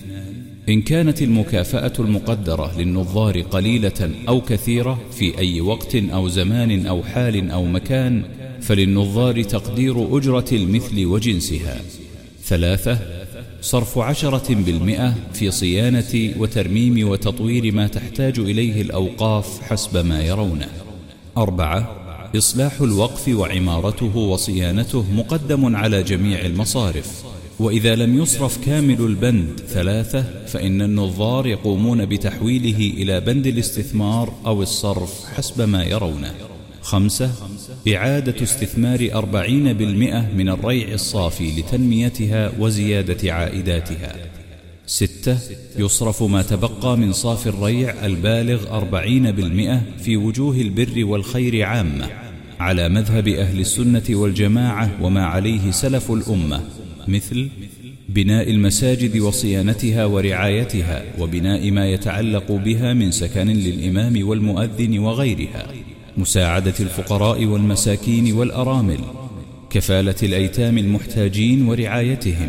[0.68, 7.50] إن كانت المكافأة المقدرة للنظار قليلة أو كثيرة في أي وقت أو زمان أو حال
[7.50, 8.22] أو مكان
[8.60, 11.80] فللنظار تقدير أجرة المثل وجنسها.
[12.44, 12.98] ثلاثة
[13.60, 20.68] صرف عشرة بالمئة في صيانة وترميم وتطوير ما تحتاج إليه الأوقاف حسب ما يرونه.
[21.36, 21.96] أربعة
[22.36, 27.35] إصلاح الوقف وعمارته وصيانته مقدم على جميع المصارف.
[27.58, 35.24] وإذا لم يصرف كامل البند ثلاثة فإن النظار يقومون بتحويله إلى بند الاستثمار أو الصرف
[35.36, 36.34] حسب ما يرونه.
[36.82, 37.30] خمسة
[37.94, 44.16] إعادة استثمار أربعين بالمئة من الريع الصافي لتنميتها وزيادة عائداتها.
[44.86, 45.38] ستة
[45.78, 52.08] يصرف ما تبقى من صافي الريع البالغ أربعين بالمئة في وجوه البر والخير عامة
[52.60, 56.60] على مذهب أهل السنة والجماعة وما عليه سلف الأمة.
[57.08, 57.48] مثل
[58.08, 65.66] بناء المساجد وصيانتها ورعايتها وبناء ما يتعلق بها من سكن للإمام والمؤذن وغيرها
[66.16, 68.98] مساعدة الفقراء والمساكين والأرامل
[69.70, 72.48] كفالة الأيتام المحتاجين ورعايتهم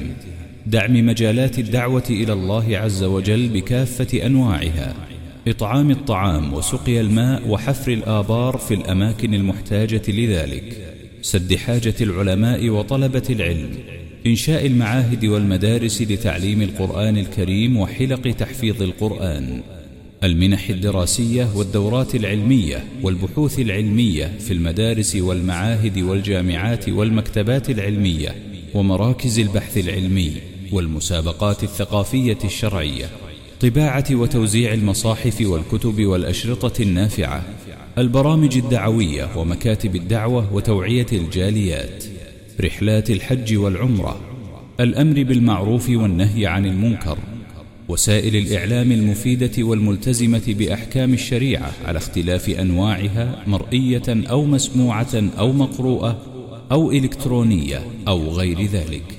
[0.66, 4.96] دعم مجالات الدعوة إلى الله عز وجل بكافة أنواعها
[5.48, 13.70] إطعام الطعام وسقي الماء وحفر الآبار في الأماكن المحتاجة لذلك سد حاجة العلماء وطلبة العلم.
[14.26, 19.62] إنشاء المعاهد والمدارس لتعليم القرآن الكريم وحلق تحفيظ القرآن.
[20.24, 28.36] المنح الدراسية والدورات العلمية والبحوث العلمية في المدارس والمعاهد والجامعات والمكتبات العلمية
[28.74, 30.34] ومراكز البحث العلمي
[30.72, 33.10] والمسابقات الثقافية الشرعية.
[33.62, 37.44] طباعة وتوزيع المصاحف والكتب والأشرطة النافعة.
[37.98, 42.04] البرامج الدعوية ومكاتب الدعوة وتوعية الجاليات.
[42.62, 44.20] رحلات الحج والعمرة
[44.80, 47.18] الأمر بالمعروف والنهي عن المنكر
[47.88, 56.22] وسائل الإعلام المفيدة والملتزمة بأحكام الشريعة على اختلاف أنواعها مرئية أو مسموعة أو مقروءة
[56.72, 59.18] أو إلكترونية أو غير ذلك.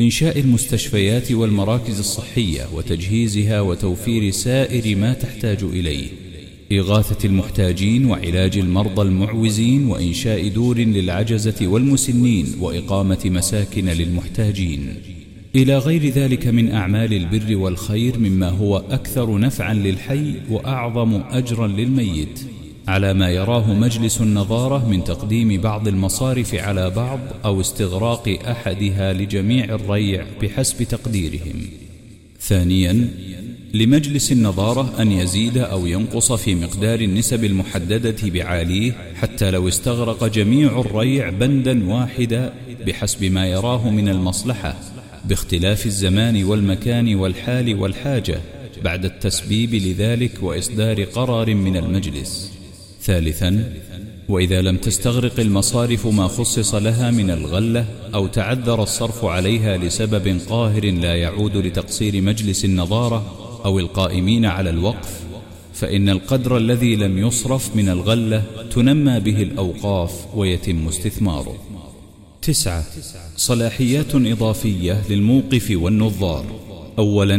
[0.00, 6.23] إنشاء المستشفيات والمراكز الصحية وتجهيزها وتوفير سائر ما تحتاج إليه.
[6.80, 14.94] إغاثة المحتاجين وعلاج المرضى المعوزين وإنشاء دور للعجزة والمسنين وإقامة مساكن للمحتاجين.
[15.56, 22.40] إلى غير ذلك من أعمال البر والخير مما هو أكثر نفعا للحي وأعظم أجرا للميت.
[22.88, 29.64] على ما يراه مجلس النظارة من تقديم بعض المصارف على بعض أو استغراق أحدها لجميع
[29.64, 31.66] الريع بحسب تقديرهم.
[32.40, 33.08] ثانيا
[33.74, 40.80] لمجلس النظارة أن يزيد أو ينقص في مقدار النسب المحددة بعاليه حتى لو استغرق جميع
[40.80, 42.52] الريع بندا واحدا
[42.86, 44.76] بحسب ما يراه من المصلحة
[45.24, 48.40] باختلاف الزمان والمكان والحال والحاجة
[48.84, 52.52] بعد التسبيب لذلك وإصدار قرار من المجلس.
[53.02, 53.72] ثالثا
[54.28, 60.84] وإذا لم تستغرق المصارف ما خصص لها من الغلة أو تعذر الصرف عليها لسبب قاهر
[60.90, 65.24] لا يعود لتقصير مجلس النظارة أو القائمين على الوقف
[65.74, 71.56] فإن القدر الذي لم يصرف من الغلة تنمى به الأوقاف ويتم استثماره.
[72.42, 72.84] تسعة.
[73.36, 76.44] صلاحيات إضافية للموقف والنظار.
[76.98, 77.36] أولا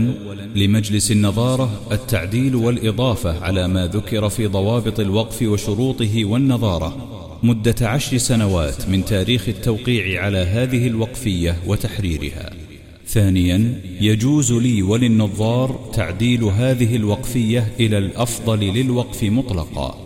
[0.55, 7.11] لمجلس النظارة التعديل والإضافة على ما ذكر في ضوابط الوقف وشروطه والنظارة.
[7.43, 12.51] مدة عشر سنوات من تاريخ التوقيع على هذه الوقفية وتحريرها.
[13.07, 19.97] ثانيا يجوز لي وللنظار تعديل هذه الوقفية إلى الأفضل للوقف مطلقا.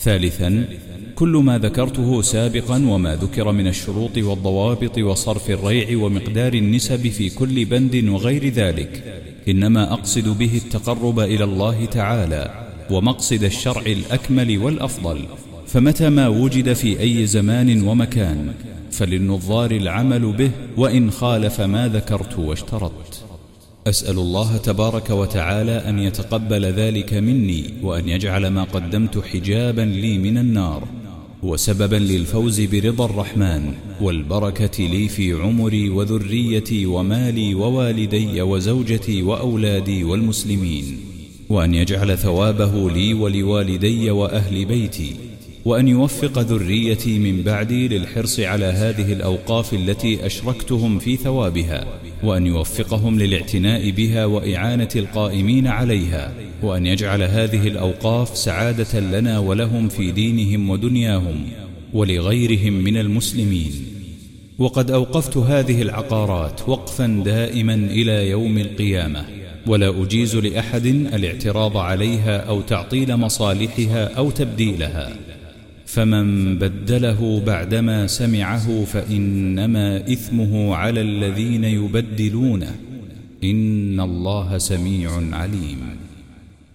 [0.00, 0.68] ثالثا
[1.14, 7.64] كل ما ذكرته سابقا وما ذكر من الشروط والضوابط وصرف الريع ومقدار النسب في كل
[7.64, 9.22] بند وغير ذلك.
[9.48, 15.24] إنما أقصد به التقرب إلى الله تعالى ومقصد الشرع الأكمل والأفضل.
[15.66, 18.52] فمتى ما وجد في أي زمان ومكان
[18.98, 23.24] فللنظار العمل به وإن خالف ما ذكرت واشترطت.
[23.86, 30.38] أسأل الله تبارك وتعالى أن يتقبل ذلك مني وأن يجعل ما قدمت حجابا لي من
[30.38, 30.82] النار
[31.42, 41.00] وسببا للفوز برضا الرحمن والبركة لي في عمري وذريتي ومالي ووالدي وزوجتي وأولادي والمسلمين
[41.48, 45.27] وأن يجعل ثوابه لي ولوالدي وأهل بيتي
[45.68, 51.86] وأن يوفق ذريتي من بعدي للحرص على هذه الأوقاف التي أشركتهم في ثوابها
[52.22, 60.10] وأن يوفقهم للاعتناء بها وإعانة القائمين عليها وأن يجعل هذه الأوقاف سعادة لنا ولهم في
[60.10, 61.46] دينهم ودنياهم
[61.92, 63.72] ولغيرهم من المسلمين.
[64.58, 69.24] وقد أوقفت هذه العقارات وقفا دائما إلى يوم القيامة
[69.66, 75.27] ولا أجيز لأحد الاعتراض عليها أو تعطيل مصالحها أو تبديلها.
[75.88, 82.76] فمن بدله بعدما سمعه فإنما إثمه على الذين يبدلونه.
[83.44, 85.78] إن الله سميع عليم.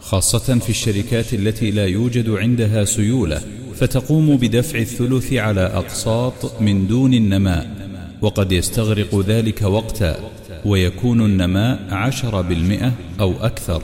[0.00, 3.40] خاصة في الشركات التي لا يوجد عندها سيولة
[3.74, 7.88] فتقوم بدفع الثلث على أقساط من دون النماء
[8.22, 10.30] وقد يستغرق ذلك وقتا
[10.64, 13.82] ويكون النماء عشر بالمئة أو أكثر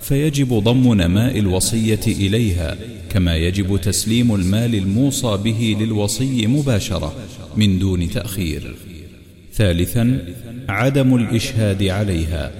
[0.00, 2.76] فيجب ضم نماء الوصية إليها
[3.10, 7.12] كما يجب تسليم المال الموصى به للوصي مباشرة
[7.56, 8.74] من دون تأخير.
[9.54, 10.18] ثالثا
[10.68, 12.50] عدم الإشهاد عليها.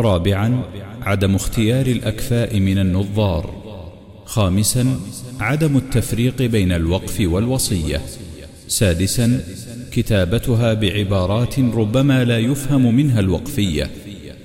[0.00, 0.62] رابعا
[1.02, 3.50] عدم اختيار الأكفاء من النظار.
[4.24, 5.00] خامسا
[5.40, 8.00] عدم التفريق بين الوقف والوصية.
[8.68, 9.40] سادسا
[9.92, 13.90] كتابتها بعبارات ربما لا يفهم منها الوقفية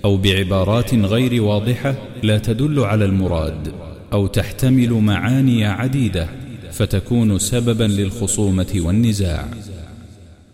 [0.05, 3.73] أو بعبارات غير واضحة لا تدل على المراد
[4.13, 6.27] أو تحتمل معاني عديدة
[6.71, 9.47] فتكون سببا للخصومة والنزاع.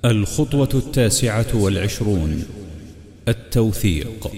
[0.08, 2.44] الخطوة التاسعة والعشرون.
[3.28, 4.32] التوثيق.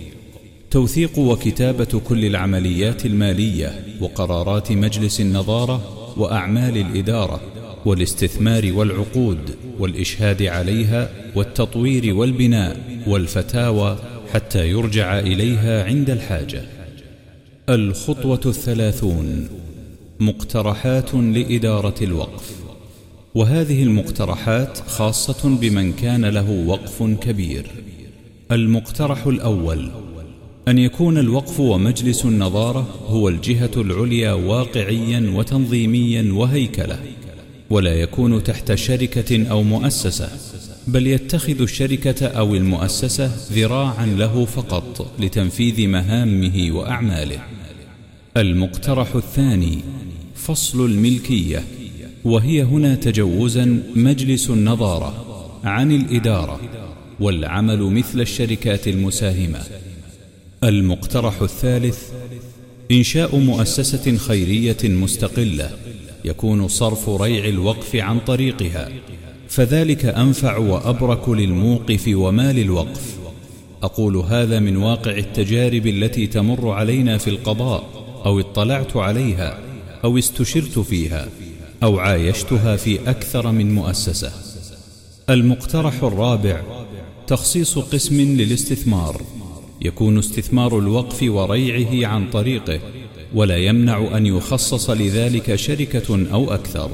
[0.71, 5.81] توثيق وكتابة كل العمليات المالية وقرارات مجلس النظارة
[6.17, 7.41] وأعمال الإدارة
[7.85, 9.39] والاستثمار والعقود
[9.79, 13.97] والإشهاد عليها والتطوير والبناء والفتاوى
[14.33, 16.63] حتى يرجع إليها عند الحاجة.
[17.69, 19.47] الخطوة الثلاثون.
[20.19, 22.68] مقترحات لإدارة الوقف.
[23.35, 27.65] وهذه المقترحات خاصة بمن كان له وقف كبير.
[28.51, 29.91] المقترح الأول
[30.67, 36.99] أن يكون الوقف ومجلس النظارة هو الجهة العليا واقعيا وتنظيميا وهيكلة
[37.69, 40.29] ولا يكون تحت شركة أو مؤسسة
[40.87, 47.39] بل يتخذ الشركة أو المؤسسة ذراعا له فقط لتنفيذ مهامه وأعماله.
[48.37, 49.79] المقترح الثاني
[50.35, 51.63] فصل الملكية.
[52.25, 55.25] وهي هنا تجوزا مجلس النظارة
[55.63, 56.59] عن الإدارة
[57.19, 59.59] والعمل مثل الشركات المساهمة.
[60.63, 62.09] المقترح الثالث
[62.91, 65.69] إنشاء مؤسسة خيرية مستقلة
[66.25, 68.89] يكون صرف ريع الوقف عن طريقها
[69.49, 73.15] فذلك أنفع وأبرك للموقف ومال الوقف
[73.83, 77.83] أقول هذا من واقع التجارب التي تمر علينا في القضاء
[78.25, 79.59] أو اطلعت عليها
[80.03, 81.27] أو استشرت فيها.
[81.83, 84.31] أو عايشتها في أكثر من مؤسسة.
[85.29, 86.61] المقترح الرابع
[87.27, 89.21] تخصيص قسم للاستثمار.
[89.81, 92.79] يكون استثمار الوقف وريعه عن طريقه
[93.33, 96.91] ولا يمنع أن يخصص لذلك شركة أو أكثر.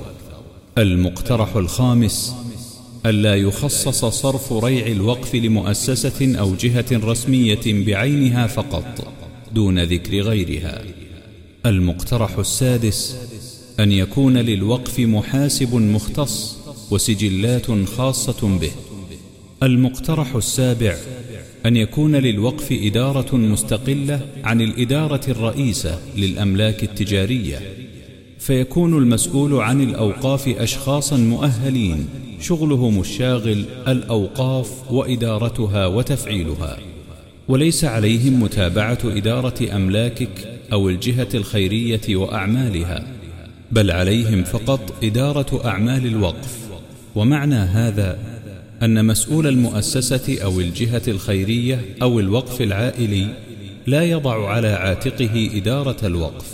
[0.78, 2.36] المقترح الخامس
[3.06, 9.14] ألا يخصص صرف ريع الوقف لمؤسسة أو جهة رسمية بعينها فقط
[9.54, 10.82] دون ذكر غيرها.
[11.66, 13.16] المقترح السادس
[13.80, 16.58] أن يكون للوقف محاسب مختص
[16.92, 18.72] وسجلات خاصة به.
[19.64, 20.96] المقترح السابع
[21.66, 27.62] أن يكون للوقف إدارة مستقلة عن الإدارة الرئيسة للأملاك التجارية.
[28.40, 32.08] فيكون المسؤول عن الأوقاف أشخاصا مؤهلين
[32.42, 36.78] شغلهم الشاغل الأوقاف وإدارتها وتفعيلها.
[37.48, 43.15] وليس عليهم متابعة إدارة أملاكك أو الجهة الخيرية وأعمالها.
[43.72, 46.58] بل عليهم فقط إدارة أعمال الوقف.
[47.16, 48.18] ومعنى هذا
[48.84, 53.28] أن مسؤول المؤسسة أو الجهة الخيرية أو الوقف العائلي
[53.88, 56.46] لا يضع على عاتقه إدارة الوقف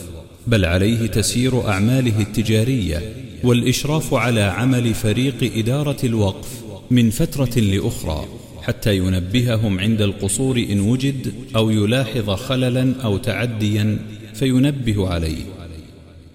[0.48, 3.14] بل عليه تسيير أعماله التجارية
[3.44, 6.50] والإشراف على عمل فريق إدارة الوقف
[6.92, 8.26] من فترة لأخرى
[8.62, 13.98] حتى ينبههم عند القصور إن وجد أو يلاحظ خللا أو تعديا
[14.34, 15.61] فينبه عليه.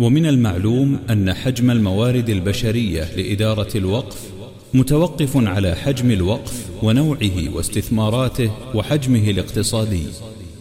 [0.01, 4.31] ومن المعلوم أن حجم الموارد البشرية لإدارة الوقف
[4.74, 10.02] متوقف على حجم الوقف ونوعه واستثماراته وحجمه الاقتصادي.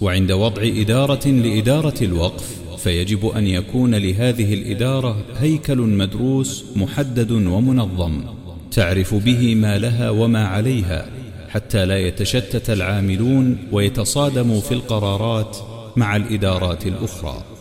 [0.01, 8.23] وعند وضع إدارة لإدارة الوقف فيجب أن يكون لهذه الإدارة هيكل مدروس محدد ومنظم
[8.71, 11.09] تعرف به ما لها وما عليها
[11.49, 15.57] حتى لا يتشتت العاملون ويتصادموا في القرارات
[15.95, 17.54] مع الإدارات الأخرى.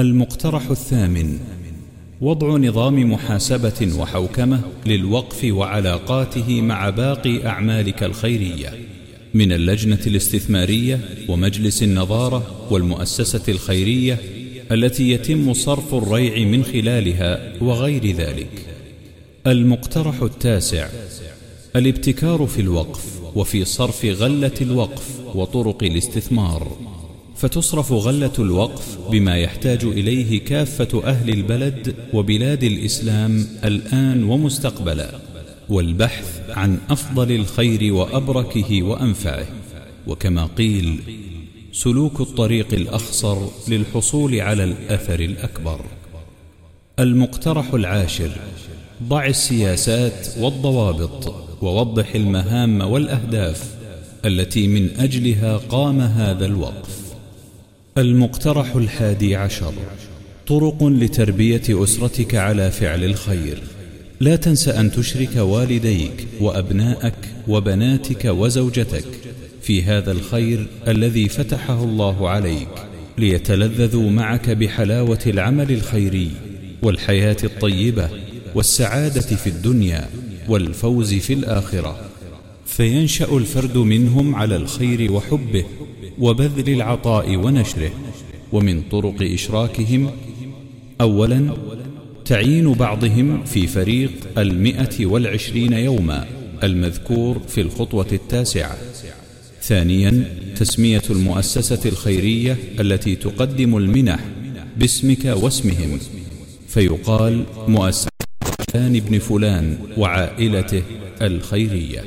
[0.00, 1.38] المقترح الثامن
[2.20, 8.74] وضع نظام محاسبة وحوكمة للوقف وعلاقاته مع باقي أعمالك الخيرية
[9.34, 14.18] من اللجنة الاستثمارية ومجلس النظارة والمؤسسة الخيرية
[14.72, 18.66] التي يتم صرف الريع من خلالها وغير ذلك.
[19.46, 20.88] المقترح التاسع
[21.76, 26.89] الابتكار في الوقف وفي صرف غلة الوقف وطرق الاستثمار.
[27.40, 35.10] فتصرف غلة الوقف بما يحتاج إليه كافة أهل البلد وبلاد الإسلام الآن ومستقبلا
[35.68, 39.46] والبحث عن أفضل الخير وأبركه وأنفعه.
[40.06, 41.00] وكما قيل
[41.72, 43.38] سلوك الطريق الأخصر
[43.68, 45.80] للحصول على الأثر الأكبر.
[46.98, 48.30] المقترح العاشر
[49.02, 53.74] ضع السياسات والضوابط ووضح المهام والأهداف
[54.24, 56.99] التي من أجلها قام هذا الوقف.
[57.98, 59.72] المقترح الحادي عشر.
[60.46, 63.62] طرق لتربية أسرتك على فعل الخير.
[64.20, 69.04] لا تنس أن تشرك والديك وأبناءك وبناتك وزوجتك
[69.62, 72.68] في هذا الخير الذي فتحه الله عليك
[73.18, 76.30] ليتلذذوا معك بحلاوة العمل الخيري
[76.82, 78.08] والحياة الطيبة
[78.54, 80.08] والسعادة في الدنيا
[80.48, 82.00] والفوز في الآخرة.
[82.66, 85.64] فينشأ الفرد منهم على الخير وحبه
[86.18, 87.90] وبذل العطاء ونشره
[88.52, 90.10] ومن طرق إشراكهم
[91.00, 91.56] أولا
[92.24, 96.26] تعيين بعضهم في فريق المئة والعشرين يوما
[96.62, 98.78] المذكور في الخطوة التاسعة.
[99.62, 100.24] ثانيا
[100.56, 104.20] تسمية المؤسسة الخيرية التي تقدم المنح
[104.76, 105.98] باسمك واسمهم.
[106.68, 108.10] فيقال مؤسسة
[108.72, 110.82] فلان بن فلان وعائلته
[111.22, 112.04] الخيرية.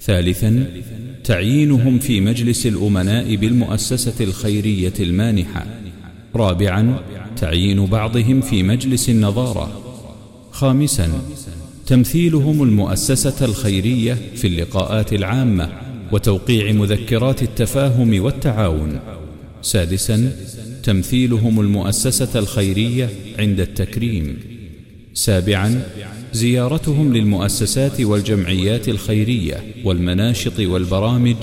[0.00, 0.66] ثالثا
[1.24, 5.66] تعيينهم في مجلس الأمناء بالمؤسسة الخيرية المانحة.
[6.36, 6.98] رابعا
[7.36, 9.80] تعيين بعضهم في مجلس النظارة.
[10.50, 11.08] خامسا
[11.86, 15.68] تمثيلهم المؤسسة الخيرية في اللقاءات العامة
[16.12, 19.00] وتوقيع مذكرات التفاهم والتعاون.
[19.62, 20.32] سادسا
[20.82, 24.36] تمثيلهم المؤسسة الخيرية عند التكريم.
[25.14, 25.82] سابعا
[26.34, 31.36] زيارتهم للمؤسسات والجمعيات الخيرية والمناشط والبرامج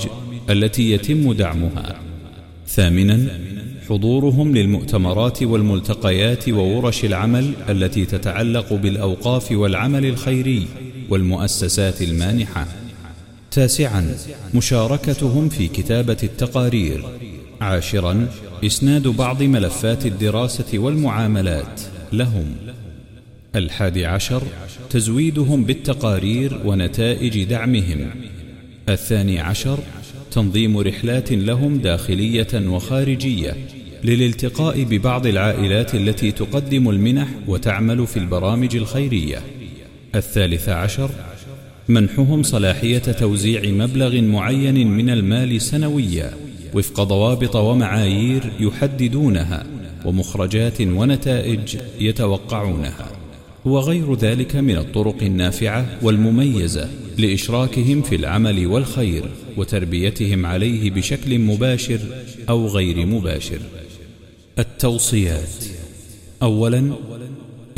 [0.50, 1.96] التي يتم دعمها.
[2.68, 3.40] ثامنا
[3.88, 10.66] حضورهم للمؤتمرات والملتقيات وورش العمل التي تتعلق بالأوقاف والعمل الخيري
[11.10, 12.66] والمؤسسات المانحة.
[13.50, 14.16] تاسعا
[14.54, 17.04] مشاركتهم في كتابة التقارير.
[17.60, 18.28] عاشرا
[18.64, 21.80] إسناد بعض ملفات الدراسة والمعاملات
[22.12, 22.71] لهم.
[23.56, 24.42] الحادي عشر
[24.90, 28.10] تزويدهم بالتقارير ونتائج دعمهم.
[28.88, 29.78] الثاني عشر
[30.30, 33.56] تنظيم رحلات لهم داخلية وخارجية
[34.04, 39.42] للالتقاء ببعض العائلات التي تقدم المنح وتعمل في البرامج الخيرية.
[40.14, 41.10] الثالث عشر
[41.88, 46.32] منحهم صلاحية توزيع مبلغ معين من المال سنويا
[46.74, 49.66] وفق ضوابط ومعايير يحددونها
[50.04, 53.21] ومخرجات ونتائج يتوقعونها.
[53.64, 59.22] وغير ذلك من الطرق النافعة والمميزة لإشراكهم في العمل والخير
[59.56, 62.00] وتربيتهم عليه بشكل مباشر
[62.48, 63.58] أو غير مباشر.
[64.58, 65.64] التوصيات.
[66.42, 66.92] أولا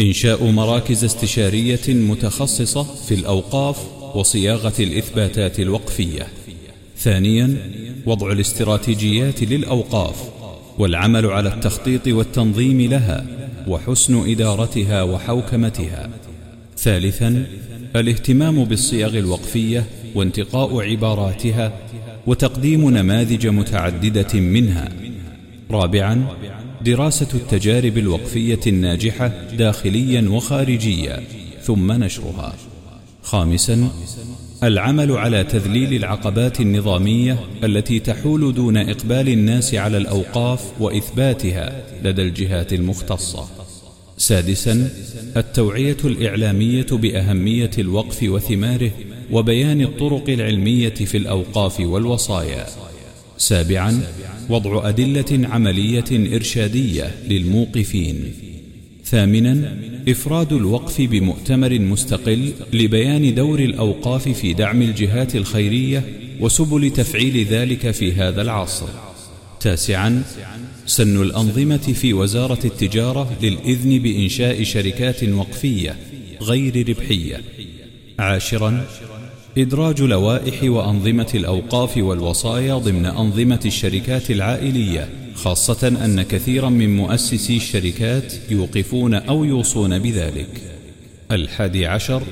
[0.00, 3.78] إنشاء مراكز استشارية متخصصة في الأوقاف
[4.16, 6.26] وصياغة الإثباتات الوقفية.
[6.98, 7.56] ثانيا
[8.06, 10.28] وضع الاستراتيجيات للأوقاف
[10.78, 13.43] والعمل على التخطيط والتنظيم لها.
[13.68, 16.10] وحسن إدارتها وحوكمتها.
[16.78, 17.46] ثالثا
[17.96, 19.84] الاهتمام بالصيغ الوقفية
[20.14, 21.72] وانتقاء عباراتها
[22.26, 24.88] وتقديم نماذج متعددة منها.
[25.70, 26.26] رابعا
[26.84, 31.22] دراسة التجارب الوقفية الناجحة داخليا وخارجيا
[31.62, 32.54] ثم نشرها.
[33.22, 33.90] خامسا
[34.66, 42.72] العمل على تذليل العقبات النظامية التي تحول دون إقبال الناس على الأوقاف وإثباتها لدى الجهات
[42.72, 43.48] المختصة.
[44.18, 44.90] سادسا
[45.36, 48.90] التوعية الإعلامية بأهمية الوقف وثماره
[49.30, 52.66] وبيان الطرق العلمية في الأوقاف والوصايا.
[53.38, 54.00] سابعا
[54.48, 58.32] وضع أدلة عملية إرشادية للموقفين.
[59.04, 59.76] ثامنا
[60.08, 66.04] إفراد الوقف بمؤتمر مستقل لبيان دور الأوقاف في دعم الجهات الخيرية
[66.40, 68.86] وسبل تفعيل ذلك في هذا العصر.
[69.60, 70.22] تاسعا
[70.86, 75.96] سن الأنظمة في وزارة التجارة للإذن بإنشاء شركات وقفية
[76.42, 77.40] غير ربحية.
[78.18, 78.86] عاشرا
[79.58, 88.34] إدراج لوائح وأنظمة الأوقاف والوصايا ضمن أنظمة الشركات العائلية خاصة أن كثيرا من مؤسسي الشركات
[88.50, 90.78] يوقفون أو يوصون بذلك.
[91.30, 92.22] الحادي عشر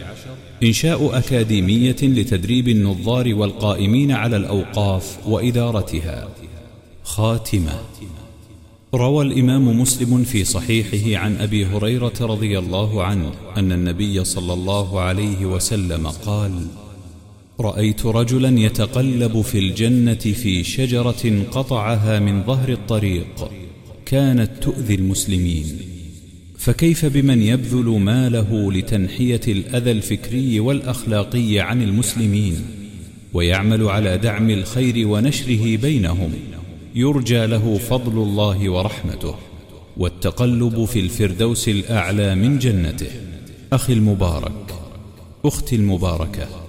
[0.63, 6.29] إنشاء أكاديمية لتدريب النظار والقائمين على الأوقاف وإدارتها.
[7.05, 7.79] خاتمة.
[8.95, 15.01] روى الإمام مسلم في صحيحه عن أبي هريرة رضي الله عنه أن النبي صلى الله
[15.01, 16.67] عليه وسلم قال
[17.63, 23.51] رأيت رجلا يتقلب في الجنة في شجرة قطعها من ظهر الطريق.
[24.07, 25.67] كانت تؤذي المسلمين.
[26.59, 32.55] فكيف بمن يبذل ماله لتنحية الأذى الفكري والأخلاقي عن المسلمين؟
[33.33, 36.33] ويعمل على دعم الخير ونشره بينهم.
[36.95, 39.35] يرجى له فضل الله ورحمته.
[39.97, 43.11] والتقلب في الفردوس الأعلى من جنته.
[43.73, 44.75] أخي المبارك
[45.45, 46.62] أختي المباركة.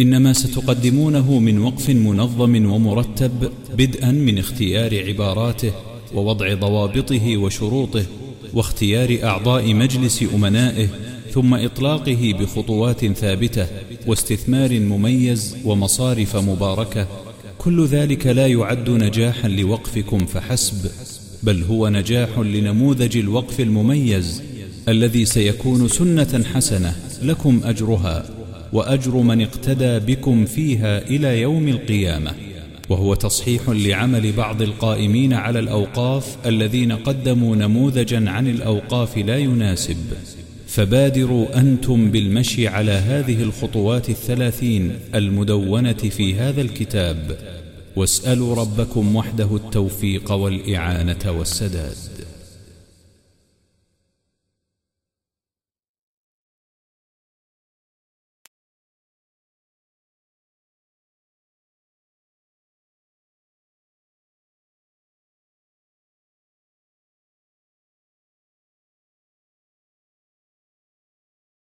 [0.00, 5.72] إنما ستقدمونه من وقف منظم ومرتب بدءا من اختيار عباراته
[6.14, 8.04] ووضع ضوابطه وشروطه
[8.54, 10.88] واختيار أعضاء مجلس أمنائه
[11.32, 13.66] ثم إطلاقه بخطوات ثابتة
[14.06, 17.06] واستثمار مميز ومصارف مباركة.
[17.58, 20.90] كل ذلك لا يعد نجاحا لوقفكم فحسب.
[21.42, 24.42] بل هو نجاح لنموذج الوقف المميز
[24.88, 28.33] الذي سيكون سنة حسنة لكم أجرها.
[28.74, 32.32] وأجر من اقتدى بكم فيها إلى يوم القيامة.
[32.88, 39.96] وهو تصحيح لعمل بعض القائمين على الأوقاف الذين قدموا نموذجا عن الأوقاف لا يناسب.
[40.66, 47.38] فبادروا أنتم بالمشي على هذه الخطوات الثلاثين المدونة في هذا الكتاب.
[47.96, 52.13] واسألوا ربكم وحده التوفيق والإعانة والسداد.